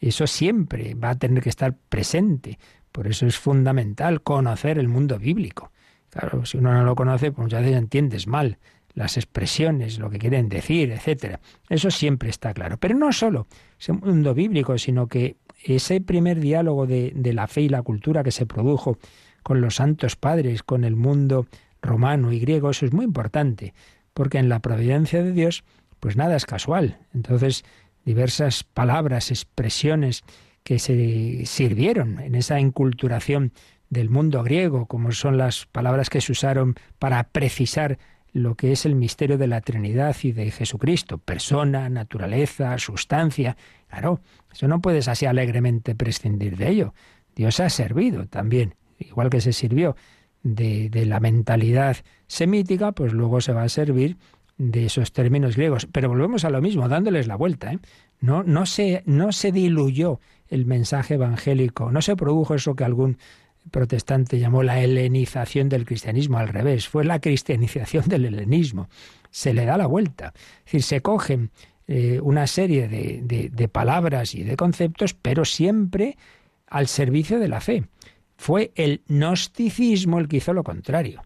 [0.00, 2.58] eso siempre va a tener que estar presente.
[2.92, 5.72] Por eso es fundamental conocer el mundo bíblico.
[6.10, 8.58] Claro, si uno no lo conoce, pues muchas veces entiendes mal
[8.94, 11.40] las expresiones, lo que quieren decir, etcétera.
[11.68, 12.78] Eso siempre está claro.
[12.78, 13.46] Pero no solo
[13.78, 18.24] ese mundo bíblico, sino que ese primer diálogo de, de la fe y la cultura
[18.24, 18.98] que se produjo
[19.42, 21.46] con los santos padres, con el mundo
[21.86, 23.74] romano y griego, eso es muy importante,
[24.12, 25.64] porque en la providencia de Dios,
[26.00, 26.98] pues nada es casual.
[27.14, 27.64] Entonces,
[28.04, 30.22] diversas palabras, expresiones
[30.62, 33.52] que se sirvieron en esa enculturación
[33.88, 37.98] del mundo griego, como son las palabras que se usaron para precisar
[38.32, 43.56] lo que es el misterio de la Trinidad y de Jesucristo, persona, naturaleza, sustancia.
[43.88, 44.20] Claro,
[44.52, 46.94] eso no puedes así alegremente prescindir de ello.
[47.34, 49.96] Dios ha servido también, igual que se sirvió
[50.54, 54.16] de, la mentalidad semítica, pues luego se va a servir
[54.58, 55.86] de esos términos griegos.
[55.90, 57.72] Pero volvemos a lo mismo, dándoles la vuelta.
[57.72, 57.78] ¿eh?
[58.20, 63.18] No, no, se, no se diluyó el mensaje evangélico, no se produjo eso que algún
[63.70, 68.88] protestante llamó la helenización del cristianismo, al revés, fue la cristianización del helenismo.
[69.30, 70.32] Se le da la vuelta.
[70.58, 71.50] Es decir, se cogen
[71.88, 76.16] eh, una serie de palabras y de conceptos, pero siempre
[76.68, 77.84] al servicio de la fe.
[78.36, 81.22] Fue el gnosticismo el que hizo lo contrario.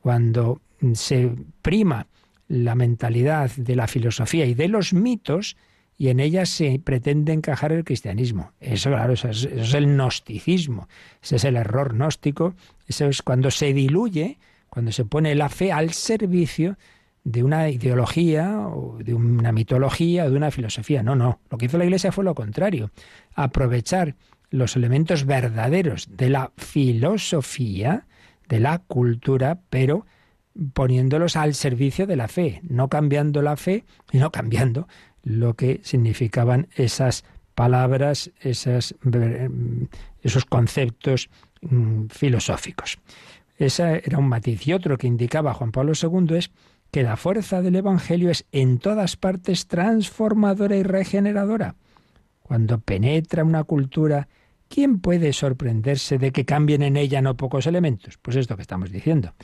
[0.00, 0.60] Cuando
[0.94, 2.06] se prima
[2.48, 5.56] la mentalidad de la filosofía y de los mitos,
[5.96, 8.52] y en ellas se pretende encajar el cristianismo.
[8.60, 9.44] Eso, claro, eso es,
[9.74, 10.88] el gnosticismo,
[11.22, 12.54] ese es el error gnóstico,
[12.88, 16.76] eso es cuando se diluye, cuando se pone la fe al servicio
[17.24, 21.02] de una ideología o de una mitología o de una filosofía.
[21.02, 22.90] No, no, lo que hizo la Iglesia fue lo contrario,
[23.34, 24.16] aprovechar
[24.52, 28.06] los elementos verdaderos de la filosofía,
[28.48, 30.06] de la cultura, pero
[30.74, 34.86] poniéndolos al servicio de la fe, no cambiando la fe y no cambiando
[35.22, 38.94] lo que significaban esas palabras, esos
[40.48, 41.30] conceptos
[41.62, 42.98] mm, filosóficos.
[43.56, 44.66] Ese era un matiz.
[44.66, 46.50] Y otro que indicaba Juan Pablo II es
[46.90, 51.76] que la fuerza del Evangelio es en todas partes transformadora y regeneradora.
[52.42, 54.28] Cuando penetra una cultura,
[54.72, 58.16] ¿quién puede sorprenderse de que cambien en ella no pocos elementos?
[58.16, 59.34] Pues esto que estamos diciendo.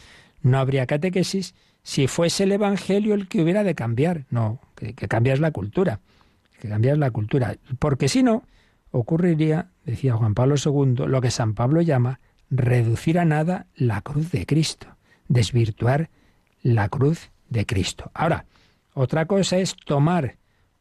[0.40, 4.24] No habría catequesis si fuese el Evangelio el que hubiera de cambiar.
[4.30, 6.00] No, que, cambias la cultura,
[6.58, 7.56] que cambias la cultura.
[7.78, 8.44] Porque si no,
[8.90, 14.30] ocurriría, decía Juan Pablo II, lo que San Pablo llama reducir a nada la cruz
[14.30, 14.86] de Cristo,
[15.28, 16.08] desvirtuar
[16.62, 18.10] la cruz de Cristo.
[18.14, 18.46] Ahora,
[18.94, 20.36] otra cosa es tomar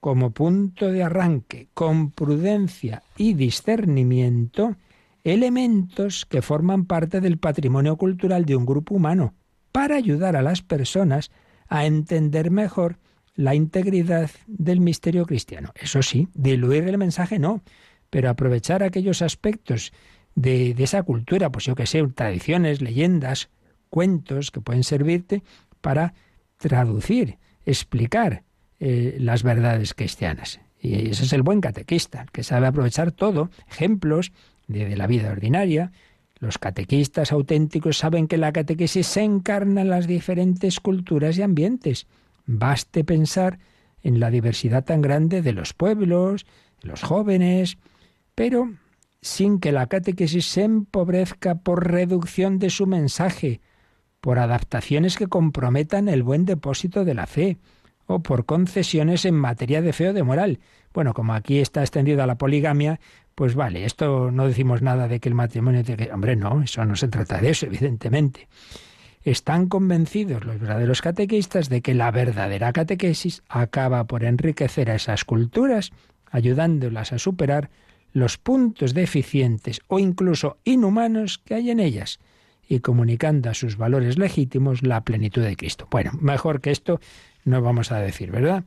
[0.08, 4.78] como punto de arranque, con prudencia y discernimiento,
[5.26, 9.34] elementos que forman parte del patrimonio cultural de un grupo humano,
[9.74, 11.30] para ayudar a las personas
[11.68, 13.00] a entender mejor
[13.36, 15.74] la integridad del misterio cristiano.
[15.76, 17.62] Eso sí, diluir el mensaje no,
[18.10, 19.92] pero aprovechar aquellos aspectos
[20.36, 23.50] de, esa cultura, pues yo que sé, tradiciones, leyendas,
[23.90, 25.44] cuentos que pueden servirte
[25.82, 26.14] para
[26.60, 28.47] traducir, explicar
[28.80, 30.60] eh, las verdades cristianas.
[30.80, 34.32] Y ese es el buen catequista, que sabe aprovechar todo, ejemplos
[34.68, 35.92] de, la vida ordinaria.
[36.40, 42.06] Los catequistas auténticos saben que la catequesis se encarna en las diferentes culturas y ambientes.
[42.46, 43.58] Baste pensar
[44.04, 46.46] en la diversidad tan grande de los pueblos,
[46.82, 47.78] de los jóvenes,
[48.36, 48.72] pero
[49.22, 53.62] sin que la catequesis se empobrezca por reducción de su mensaje,
[54.22, 57.58] por adaptaciones que comprometan el buen depósito de la fe,
[58.08, 60.60] o por concesiones en materia de fe o de moral.
[60.94, 63.00] Bueno, como aquí está extendida la poligamia,
[63.36, 65.84] pues vale, esto no decimos nada de que el matrimonio...
[65.84, 68.48] que Hombre, no, eso no se trata de eso, evidentemente.
[69.24, 75.26] Están convencidos los verdaderos catequistas de que la verdadera catequesis acaba por enriquecer a esas
[75.26, 75.92] culturas,
[76.32, 77.70] ayudándolas a superar
[78.14, 82.20] los puntos deficientes o incluso inhumanos que hay en ellas
[82.68, 85.88] y comunicando a sus valores legítimos la plenitud de Cristo.
[85.90, 87.00] Bueno, mejor que esto
[87.48, 88.66] no vamos a decir, ¿verdad?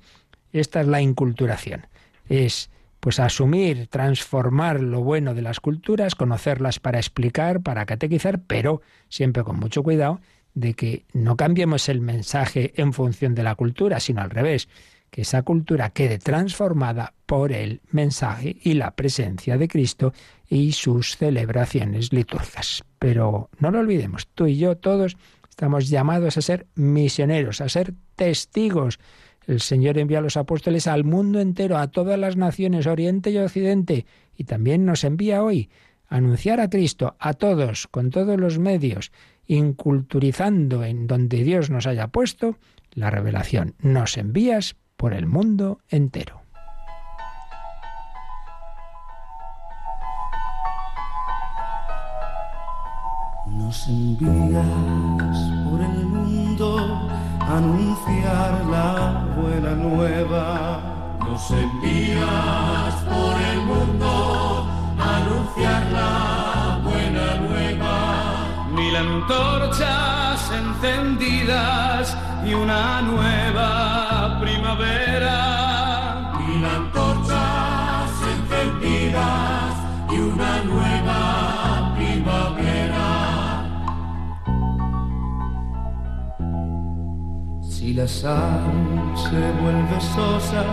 [0.53, 1.87] Esta es la inculturación.
[2.29, 8.83] Es pues asumir, transformar lo bueno de las culturas, conocerlas para explicar, para catequizar, pero
[9.09, 10.21] siempre con mucho cuidado
[10.55, 14.69] de que no cambiemos el mensaje en función de la cultura, sino al revés,
[15.11, 20.13] que esa cultura quede transformada por el mensaje y la presencia de Cristo
[20.49, 22.85] y sus celebraciones litúrgicas.
[22.99, 25.17] Pero no lo olvidemos, tú y yo todos
[25.61, 28.99] estamos llamados a ser misioneros, a ser testigos.
[29.47, 33.37] El Señor envía a los apóstoles al mundo entero, a todas las naciones, Oriente y
[33.37, 35.69] Occidente, y también nos envía hoy
[36.09, 39.13] a anunciar a Cristo a todos, con todos los medios,
[39.47, 42.57] inculturizando en donde Dios nos haya puesto
[42.93, 43.75] la revelación.
[43.81, 46.40] Nos envías por el mundo entero.
[53.61, 57.09] Nos envías por el mundo
[57.41, 61.19] a anunciar la buena nueva.
[61.21, 64.67] Nos envías por el mundo
[64.99, 67.95] a anunciar la buena nueva.
[68.73, 76.33] Mil antorchas encendidas y una nueva primavera.
[76.47, 79.60] Mil antorchas encendidas
[87.91, 88.71] Si la sal
[89.17, 90.65] se vuelve sosa,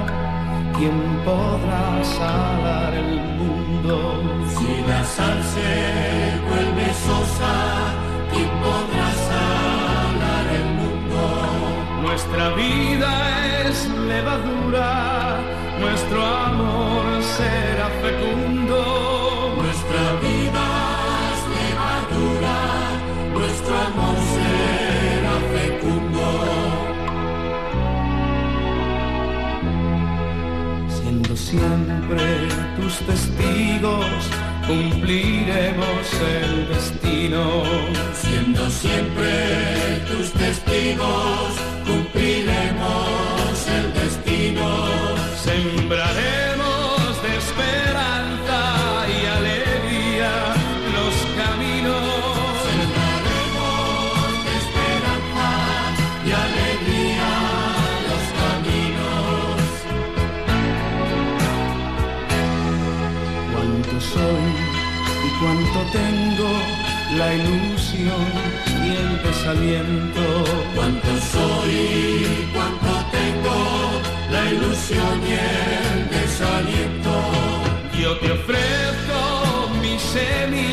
[0.77, 4.21] ¿quién podrá salar el mundo?
[4.55, 7.53] Si la sal se vuelve sosa,
[8.31, 11.21] ¿quién podrá salar el mundo?
[12.03, 13.09] Nuestra vida
[13.65, 15.39] es levadura,
[15.79, 16.96] nuestro amor
[32.07, 32.47] siempre
[32.77, 34.29] tus testigos,
[34.65, 37.63] cumpliremos el destino.
[38.13, 41.53] Siendo siempre tus testigos,
[41.85, 44.87] cumpliremos el destino.
[45.43, 46.26] Sembraremos
[67.27, 68.27] la ilusión
[68.85, 70.23] y el desaliento.
[70.75, 73.57] Cuánto soy cuánto tengo,
[74.31, 77.13] la ilusión y el desaliento.
[78.01, 79.19] Yo te ofrezco
[79.81, 80.66] mi semilla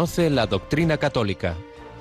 [0.00, 1.56] Conoce la doctrina católica.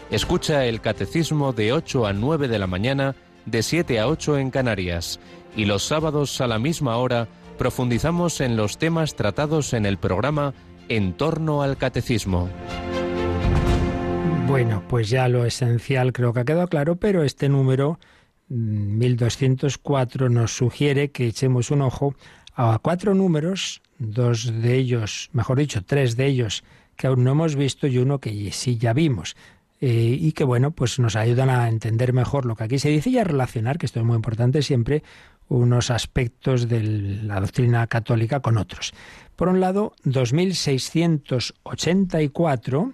[0.09, 3.13] Escucha el catecismo de 8 a 9 de la mañana,
[3.45, 5.19] de 7 a 8 en Canarias.
[5.53, 7.27] Y los sábados a la misma hora
[7.57, 10.53] profundizamos en los temas tratados en el programa
[10.87, 12.47] En torno al catecismo.
[14.47, 17.99] Bueno, pues ya lo esencial creo que ha quedado claro, pero este número
[18.47, 22.15] 1204 mm, nos sugiere que echemos un ojo
[22.55, 26.63] a cuatro números, dos de ellos, mejor dicho, tres de ellos
[26.99, 29.37] que aún no hemos visto y uno que sí ya vimos.
[29.79, 33.09] Eh, y que bueno, pues nos ayudan a entender mejor lo que aquí se dice
[33.09, 35.01] y a relacionar, que esto es muy importante siempre,
[35.47, 38.91] unos aspectos de la doctrina católica con otros.
[39.37, 42.93] Por un lado, 2684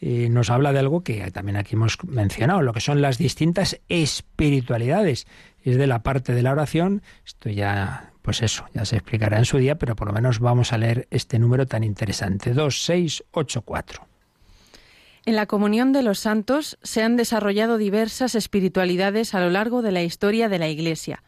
[0.00, 3.80] eh, nos habla de algo que también aquí hemos mencionado, lo que son las distintas
[3.88, 5.26] espiritualidades.
[5.62, 9.44] Es de la parte de la oración, esto ya pues eso, ya se explicará en
[9.44, 14.06] su día, pero por lo menos vamos a leer este número tan interesante, 2684.
[15.24, 19.92] En la comunión de los santos se han desarrollado diversas espiritualidades a lo largo de
[19.92, 21.22] la historia de la Iglesia.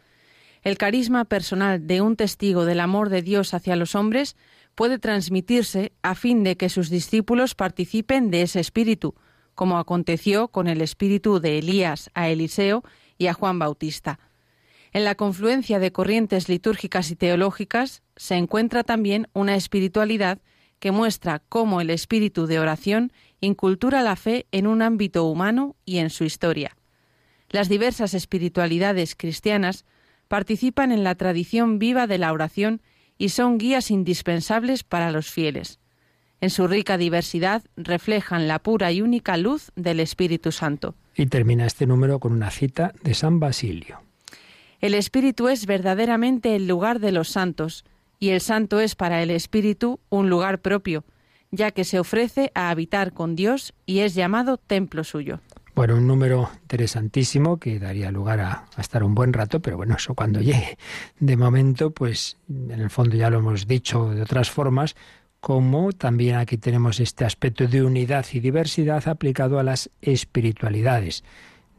[0.63, 4.37] El carisma personal de un testigo del amor de Dios hacia los hombres
[4.75, 9.15] puede transmitirse a fin de que sus discípulos participen de ese espíritu,
[9.55, 12.83] como aconteció con el espíritu de Elías a Eliseo
[13.19, 14.19] y a Juan Bautista.
[14.93, 20.41] En la confluencia de corrientes litúrgicas y teológicas se encuentra también una espiritualidad
[20.81, 25.99] que muestra cómo el espíritu de oración incultura la fe en un ámbito humano y
[25.99, 26.77] en su historia.
[27.51, 29.85] Las diversas espiritualidades cristianas
[30.29, 32.81] participan en la tradición viva de la oración
[33.19, 35.79] y son guías indispensables para los fieles.
[36.41, 40.95] En su rica diversidad reflejan la pura y única luz del Espíritu Santo.
[41.15, 44.10] Y termina este número con una cita de San Basilio.
[44.81, 47.85] El Espíritu es verdaderamente el lugar de los santos,
[48.19, 51.05] y el santo es para el Espíritu un lugar propio,
[51.51, 55.41] ya que se ofrece a habitar con Dios y es llamado templo suyo.
[55.75, 60.15] Bueno, un número interesantísimo que daría lugar a, estar un buen rato, pero bueno, eso
[60.15, 60.79] cuando llegue.
[61.19, 64.97] De momento, pues en el fondo ya lo hemos dicho de otras formas,
[65.41, 71.23] como también aquí tenemos este aspecto de unidad y diversidad aplicado a las espiritualidades.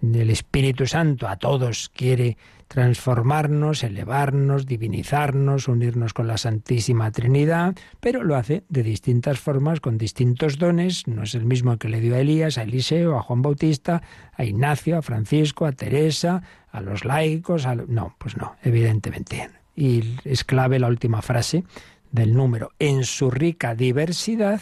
[0.01, 2.37] El Espíritu Santo a todos quiere
[2.72, 9.97] transformarnos, elevarnos, divinizarnos, unirnos con la Santísima Trinidad, pero lo hace de distintas formas, con
[9.97, 11.05] distintos dones.
[11.05, 14.01] No es el mismo que le dio a Elías, a Eliseo, a Juan Bautista,
[14.32, 17.67] a Ignacio, a Francisco, a Teresa, a los laicos.
[17.89, 19.49] No, pues no, evidentemente.
[19.76, 21.65] Y es clave la última frase
[22.09, 22.72] del número.
[22.80, 24.61] En su rica diversidad,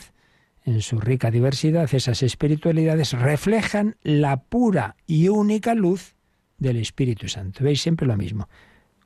[0.66, 6.16] en su rica diversidad, esas espiritualidades reflejan la pura y única luz
[6.60, 7.64] del Espíritu Santo.
[7.64, 8.48] Veis siempre lo mismo.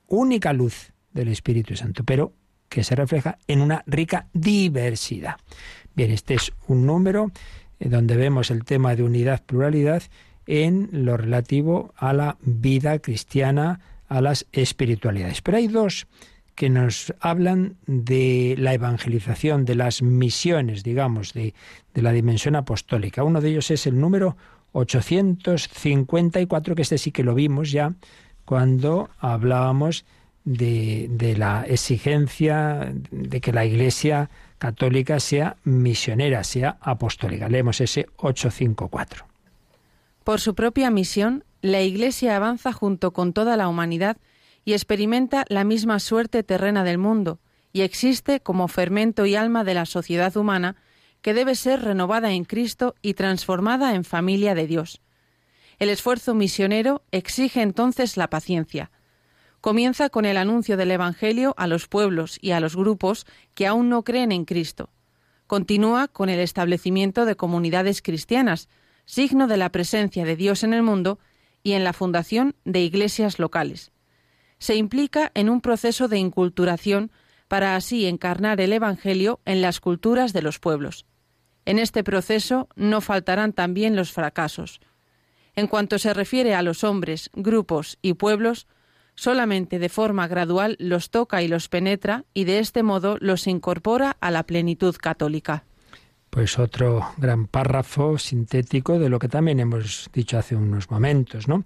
[0.08, 2.34] Única luz del Espíritu Santo, pero
[2.70, 5.36] que se refleja en una rica diversidad.
[5.96, 7.32] Bien, este es un número
[7.80, 10.04] eh, donde vemos el tema de unidad, pluralidad
[10.48, 15.42] en lo relativo a la vida cristiana, a las espiritualidades.
[15.42, 16.08] Pero hay dos
[16.56, 21.54] que nos hablan de la evangelización, de las misiones, digamos, de,
[21.94, 23.24] de la dimensión apostólica.
[23.24, 24.38] Uno de ellos es el número
[24.74, 27.94] 854, que este sí que lo vimos ya
[28.46, 30.06] cuando hablábamos
[30.44, 37.48] de, de, la exigencia de que la Iglesia católica sea misionera, sea apostólica.
[37.48, 39.26] Leemos ese 854.
[40.24, 44.18] Por su propia misión, la Iglesia avanza junto con toda la humanidad
[44.66, 47.40] y experimenta la misma suerte terrena del mundo,
[47.74, 50.76] y existe como fermento y alma de la sociedad humana
[51.24, 55.02] que debe ser renovada en Cristo y transformada en familia de Dios.
[55.80, 58.92] El esfuerzo misionero exige entonces la paciencia.
[59.62, 63.90] Comienza con el anuncio del Evangelio a los pueblos y a los grupos que aún
[63.90, 64.90] no creen en Cristo.
[65.48, 68.68] Continúa con el establecimiento de comunidades cristianas,
[69.06, 71.20] signo de la presencia de Dios en el mundo,
[71.64, 73.92] y en la fundación de iglesias locales.
[74.60, 77.12] Se implica en un proceso de inculturación
[77.48, 81.06] para así encarnar el Evangelio en las culturas de los pueblos.
[81.66, 84.82] En este proceso no faltarán también los fracasos.
[85.56, 88.68] En cuanto se refiere a los hombres, grupos y pueblos,
[89.16, 94.18] solamente de forma gradual los toca y los penetra y de este modo los incorpora
[94.20, 95.64] a la plenitud católica.
[96.30, 101.64] Pues otro gran párrafo sintético de lo que también hemos dicho hace unos momentos, ¿no?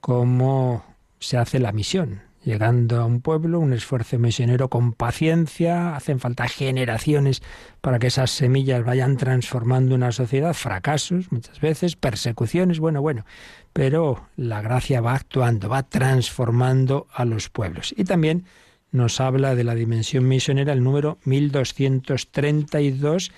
[0.00, 0.84] Cómo
[1.18, 6.48] se hace la misión llegando a un pueblo, un esfuerzo misionero con paciencia, hacen falta
[6.48, 7.42] generaciones
[7.80, 13.24] para que esas semillas vayan transformando una sociedad, fracasos muchas veces, persecuciones, bueno, bueno,
[13.72, 17.94] pero la gracia va actuando, va transformando a los pueblos.
[17.96, 18.44] Y también
[18.90, 23.32] nos habla de la dimensión misionera el número 1232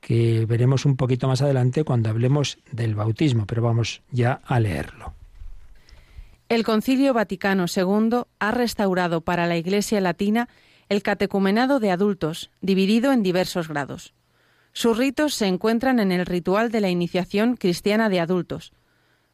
[0.00, 5.19] que veremos un poquito más adelante cuando hablemos del bautismo, pero vamos ya a leerlo.
[6.50, 10.48] El Concilio Vaticano II ha restaurado para la Iglesia Latina
[10.88, 14.14] el catecumenado de adultos, dividido en diversos grados.
[14.72, 18.72] Sus ritos se encuentran en el ritual de la iniciación cristiana de adultos.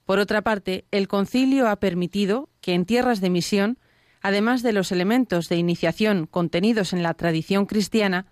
[0.04, 3.78] Por otra parte, el concilio ha permitido que en tierras de misión,
[4.20, 8.26] además de los elementos de iniciación contenidos en la tradición cristiana,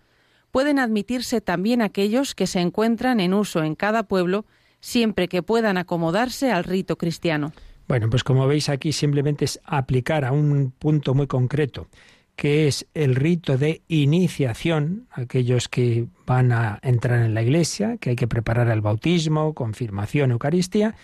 [0.50, 4.44] pueden admitirse también aquellos que se encuentran en uso en cada pueblo
[4.80, 7.54] siempre que puedan acomodarse al rito cristiano.
[7.86, 11.88] Bueno, pues como veis aquí simplemente es aplicar a un punto muy concreto
[12.36, 18.10] que es el rito de iniciación, aquellos que van a entrar en la iglesia, que
[18.10, 20.96] hay que preparar el bautismo, confirmación, Eucaristía,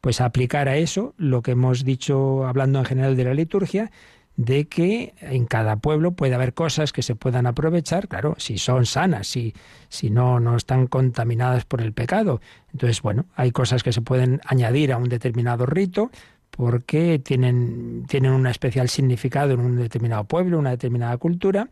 [0.00, 3.90] pues aplicar a eso lo que hemos dicho hablando en general de la liturgia,
[4.36, 8.84] de que en cada pueblo puede haber cosas que se puedan aprovechar, claro, si son
[8.84, 9.54] sanas, si,
[9.88, 12.40] si no, no están contaminadas por el pecado.
[12.72, 16.10] Entonces, bueno, hay cosas que se pueden añadir a un determinado rito,
[16.50, 21.68] porque tienen, tienen un especial significado en un determinado pueblo, una determinada cultura,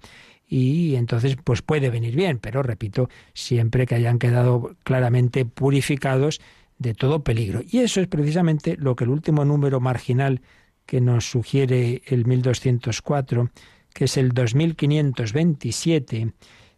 [0.46, 6.40] y entonces pues puede venir bien, pero repito, siempre que hayan quedado claramente purificados
[6.78, 7.62] de todo peligro.
[7.66, 10.42] Y eso es precisamente lo que el último número marginal
[10.86, 13.50] que nos sugiere el 1204,
[13.92, 16.32] que es el 2527,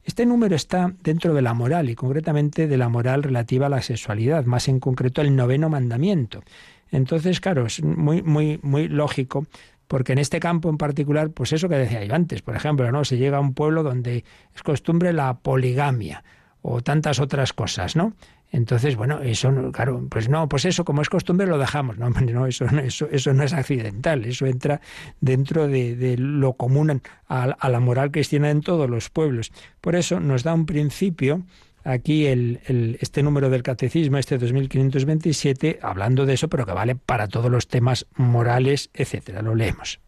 [0.07, 3.83] este número está dentro de la moral y concretamente de la moral relativa a la
[3.83, 6.45] sexualidad, más en concreto el noveno mandamiento.
[6.93, 9.47] Entonces, claro, es muy, muy, muy lógico
[9.89, 13.05] porque en este campo en particular, pues eso que decía yo antes, por ejemplo, ¿no?
[13.05, 16.23] Se llega a un pueblo donde es costumbre la poligamia
[16.63, 18.15] o tantas otras cosas, ¿no?
[18.53, 21.99] Entonces, bueno, eso, claro, pues no, pues eso, como es costumbre, lo dejamos.
[21.99, 24.81] No, no, eso, eso, eso no es accidental, eso entra
[25.21, 29.53] dentro de, lo común a, a, la moral cristiana en todos los pueblos.
[29.81, 31.45] Por eso nos da un principio
[31.87, 37.29] aquí el, este número del catecismo, este 2527, hablando de eso, pero que vale para
[37.29, 39.43] todos los temas morales, etcétera.
[39.43, 40.01] Lo leemos.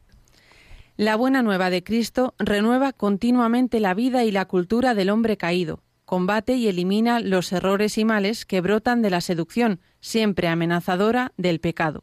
[0.96, 5.80] La buena nueva de Cristo renueva continuamente la vida y la cultura del hombre caído,
[6.08, 11.60] combate y elimina los errores y males que brotan de la seducción, siempre amenazadora, del
[11.60, 12.02] pecado.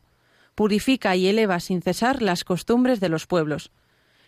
[0.53, 3.71] Purifica y eleva sin cesar las costumbres de los pueblos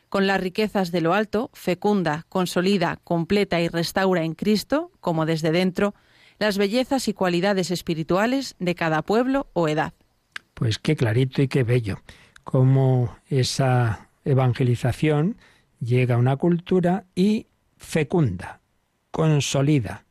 [0.09, 5.51] con las riquezas de lo alto, fecunda, consolida, completa y restaura en Cristo, como desde
[5.51, 5.93] dentro,
[6.39, 9.93] las bellezas y cualidades espirituales de cada pueblo o edad.
[10.53, 11.99] Pues qué clarito y qué bello,
[12.43, 15.37] cómo esa evangelización
[15.79, 17.47] llega a una cultura y
[17.77, 18.56] fecunda,
[19.17, 20.05] consolida,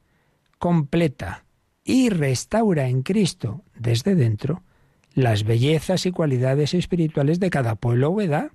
[0.58, 1.44] completa
[1.84, 4.64] y restaura en Cristo desde dentro
[5.14, 8.50] las bellezas y cualidades espirituales de cada pueblo o edad.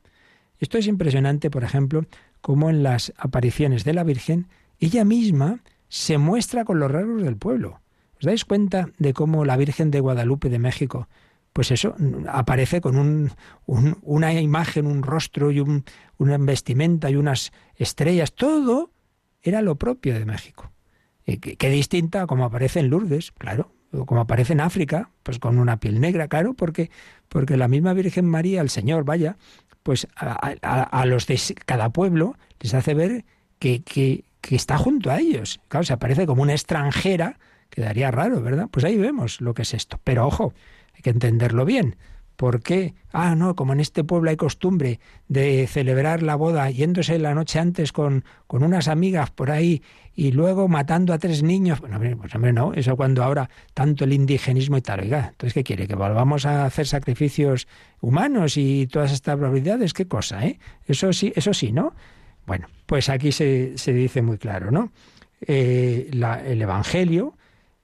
[0.59, 2.03] Esto es impresionante, por ejemplo,
[2.41, 7.37] como en las apariciones de la Virgen, ella misma se muestra con los rasgos del
[7.37, 7.79] pueblo.
[8.19, 11.07] ¿Os dais cuenta de cómo la Virgen de Guadalupe de México,
[11.53, 11.95] pues eso,
[12.27, 13.31] aparece con un,
[13.65, 15.85] una imagen, un rostro y un,
[16.17, 18.33] una vestimenta y unas estrellas?
[18.33, 18.91] Todo
[19.43, 20.71] era lo propio de México.
[21.25, 25.79] Qué, distinta como aparece en Lourdes, claro, o como aparece en África, pues con una
[25.79, 26.89] piel negra, claro, porque,
[27.29, 29.37] porque la misma Virgen María, el Señor, vaya,
[29.83, 33.25] pues a, los de cada pueblo les hace ver
[33.59, 35.59] que, que, que, está junto a ellos.
[35.67, 37.39] Claro, se aparece como una extranjera,
[37.69, 38.67] quedaría raro, ¿verdad?
[38.69, 39.99] Pues ahí vemos lo que es esto.
[40.03, 40.53] Pero ojo,
[40.93, 41.95] hay que entenderlo bien.
[42.41, 42.95] ¿Por qué?
[43.13, 47.59] Ah, no, como en este pueblo hay costumbre de celebrar la boda yéndose la noche
[47.59, 49.83] antes con, con unas amigas por ahí
[50.15, 51.79] y luego matando a tres niños.
[51.81, 55.01] Bueno, pues hombre, no, eso cuando ahora tanto el indigenismo y tal.
[55.01, 55.87] Oiga, entonces, ¿qué quiere?
[55.87, 57.67] ¿Que volvamos a hacer sacrificios
[57.99, 59.93] humanos y todas estas probabilidades?
[59.93, 60.57] ¿Qué cosa, eh?
[60.87, 61.93] Eso sí, eso sí, ¿no?
[62.47, 64.91] Bueno, pues aquí se, se dice muy claro, ¿no?
[65.45, 67.37] Eh, el Evangelio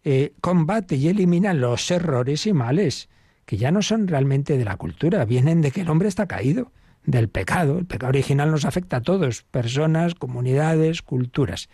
[0.03, 3.07] eh, combate y elimina los errores y males
[3.47, 6.73] que ya no son realmente de la cultura, vienen de que el hombre está caído,
[7.05, 7.79] del pecado.
[7.79, 11.69] El pecado original nos afecta a todos, personas, comunidades, culturas.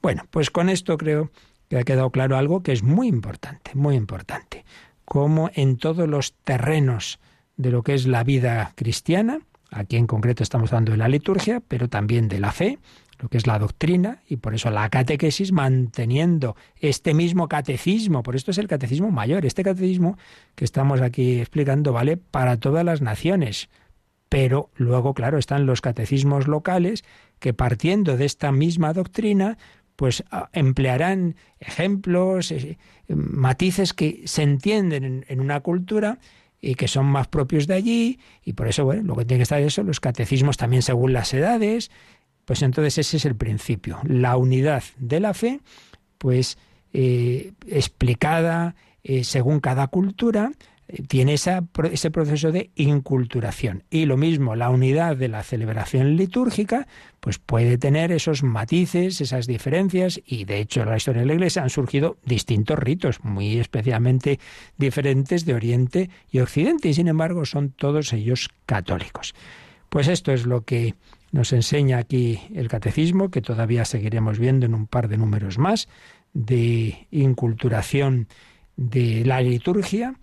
[0.00, 1.30] Bueno, pues con esto creo
[1.68, 4.64] que ha quedado claro algo que es muy importante, muy importante.
[5.04, 7.20] Como en todos los terrenos
[7.58, 11.60] de lo que es la vida cristiana, aquí en concreto estamos hablando de la liturgia,
[11.60, 12.78] pero también de la fe,
[13.18, 18.36] lo que es la doctrina, y por eso la catequesis manteniendo este mismo catecismo, por
[18.36, 20.16] esto es el catecismo mayor, este catecismo
[20.54, 23.68] que estamos aquí explicando vale para todas las naciones,
[24.28, 27.04] pero luego, claro, están los catecismos locales
[27.38, 29.58] que partiendo de esta misma doctrina,
[29.96, 36.18] pues ah, emplearán ejemplos, eh, matices que se entienden en, una cultura
[36.60, 39.44] y que son más propios de allí, y por eso, bueno, lo que tiene que
[39.44, 41.90] estar eso, los catecismos también según las edades,
[42.48, 45.60] pues entonces ese es el principio, la unidad de la fe,
[46.16, 46.56] pues
[46.94, 48.74] eh, explicada
[49.04, 50.52] eh, según cada cultura,
[51.08, 51.60] tiene ese
[52.10, 53.84] proceso de inculturación.
[53.90, 56.88] Y lo mismo, la unidad de la celebración litúrgica,
[57.20, 61.34] pues puede tener esos matices, esas diferencias, y de hecho en la historia de la
[61.34, 64.40] Iglesia han surgido distintos ritos, muy especialmente
[64.78, 69.34] diferentes de Oriente y Occidente, y sin embargo son todos ellos católicos.
[69.90, 70.94] Pues esto es lo que
[71.32, 75.88] nos enseña aquí el catecismo, que todavía seguiremos viendo en un par de números más,
[76.32, 78.28] de inculturación
[78.76, 80.14] de la liturgia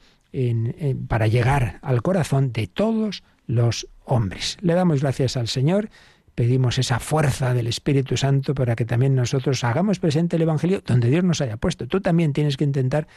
[1.08, 4.58] para llegar al corazón de todos los hombres.
[4.62, 5.90] Le damos gracias al Señor,
[6.36, 11.10] pedimos esa fuerza del Espíritu Santo para que también nosotros hagamos presente el Evangelio donde
[11.10, 11.88] Dios nos haya puesto.
[11.88, 13.08] Tú también tienes que intentar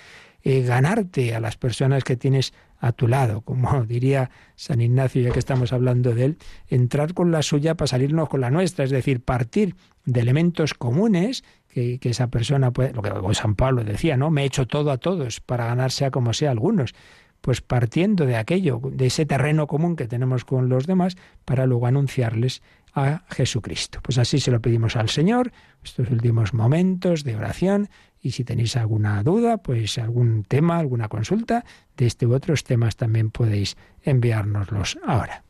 [0.43, 5.31] eh, ganarte a las personas que tienes a tu lado, como diría San Ignacio, ya
[5.31, 8.91] que estamos hablando de él, entrar con la suya para salirnos con la nuestra, es
[8.91, 14.31] decir, partir de elementos comunes que, esa persona puede, lo que San Pablo decía, ¿no?
[14.31, 16.95] Me he hecho todo a todos para ganar sea como sea algunos.
[17.41, 21.87] Pues partiendo de aquello, de ese terreno común que tenemos con los demás, para luego
[21.87, 22.62] anunciarles
[22.95, 24.01] a Jesucristo.
[24.03, 25.53] Pues así se lo pedimos al Señor,
[25.85, 31.64] estos últimos momentos de oración, y si tenéis alguna duda, pues algún tema, alguna consulta
[31.96, 35.44] de este u otros temas también podéis enviárnoslos ahora.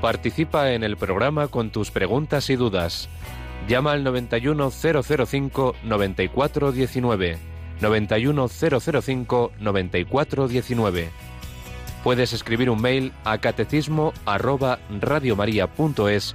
[0.00, 3.10] Participa en el programa con tus preguntas y dudas.
[3.68, 7.38] Llama al 91005 9419.
[7.80, 11.10] 91005 9419.
[12.02, 16.34] Puedes escribir un mail a catecismo arroba radiomaria.es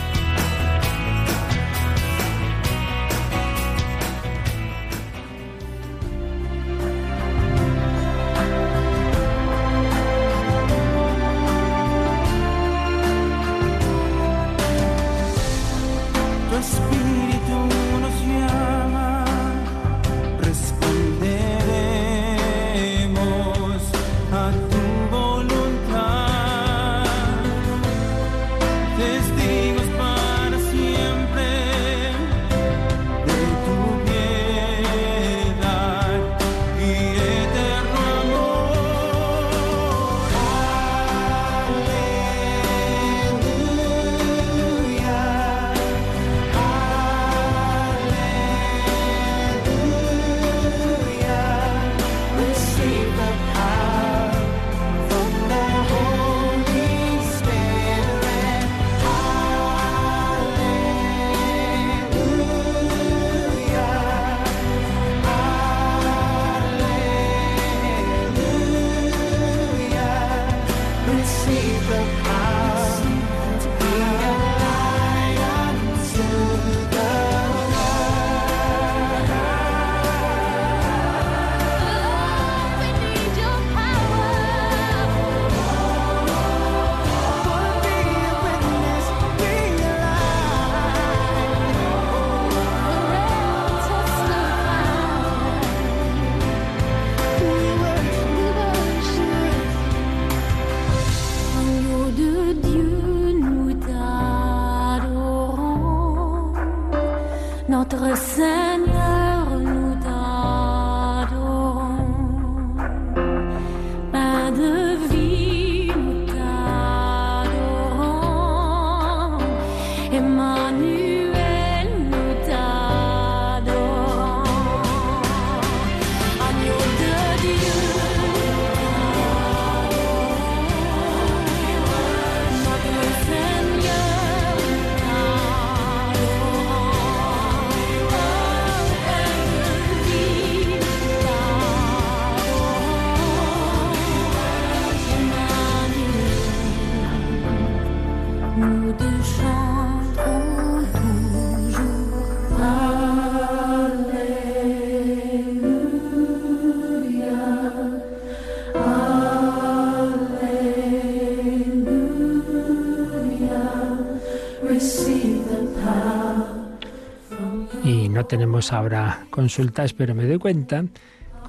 [168.31, 170.85] tenemos ahora consultas, pero me doy cuenta,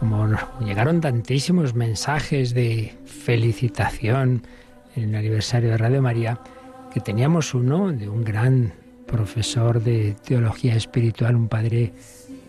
[0.01, 0.27] como
[0.65, 4.43] llegaron tantísimos mensajes de felicitación
[4.97, 6.41] en el aniversario de Radio María,
[6.93, 8.73] que teníamos uno de un gran
[9.07, 11.93] profesor de teología espiritual, un padre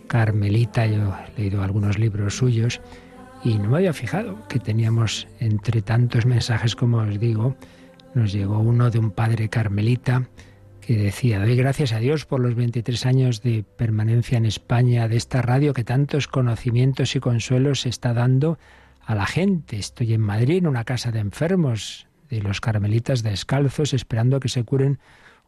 [0.07, 2.81] carmelita, yo he leído algunos libros suyos
[3.43, 7.55] y no me había fijado que teníamos entre tantos mensajes como os digo,
[8.15, 10.27] nos llegó uno de un padre carmelita
[10.85, 15.15] que decía, doy gracias a Dios por los 23 años de permanencia en España de
[15.15, 18.59] esta radio que tantos conocimientos y consuelos está dando
[19.05, 19.77] a la gente.
[19.77, 24.63] Estoy en Madrid, en una casa de enfermos de los carmelitas descalzos, esperando que se
[24.63, 24.99] curen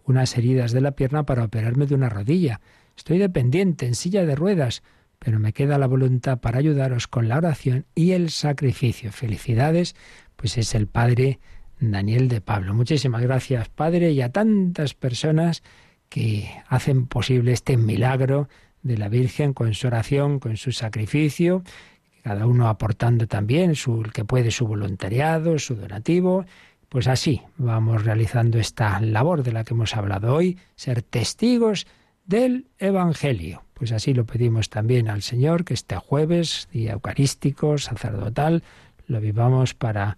[0.06, 2.62] unas heridas de la pierna para operarme de una rodilla.
[2.96, 4.84] Estoy dependiente, en silla de ruedas,
[5.20, 9.12] pero me queda la voluntad para ayudaros con la oración y el sacrificio.
[9.12, 9.96] Felicidades,
[10.36, 11.40] pues es el Padre
[11.80, 12.74] Daniel de Pablo.
[12.74, 15.64] Muchísimas gracias, Padre, y a tantas personas
[16.10, 18.48] que hacen posible este milagro
[18.84, 21.64] de la Virgen con su oración, con su sacrificio,
[22.24, 26.46] cada uno aportando también su, el que puede su voluntariado, su donativo.
[26.90, 31.88] Pues así vamos realizando esta labor de la que hemos hablado hoy, ser testigos
[32.26, 33.64] del Evangelio.
[33.74, 38.64] Pues así lo pedimos también al Señor, que este jueves, día eucarístico, sacerdotal,
[39.08, 40.18] lo vivamos para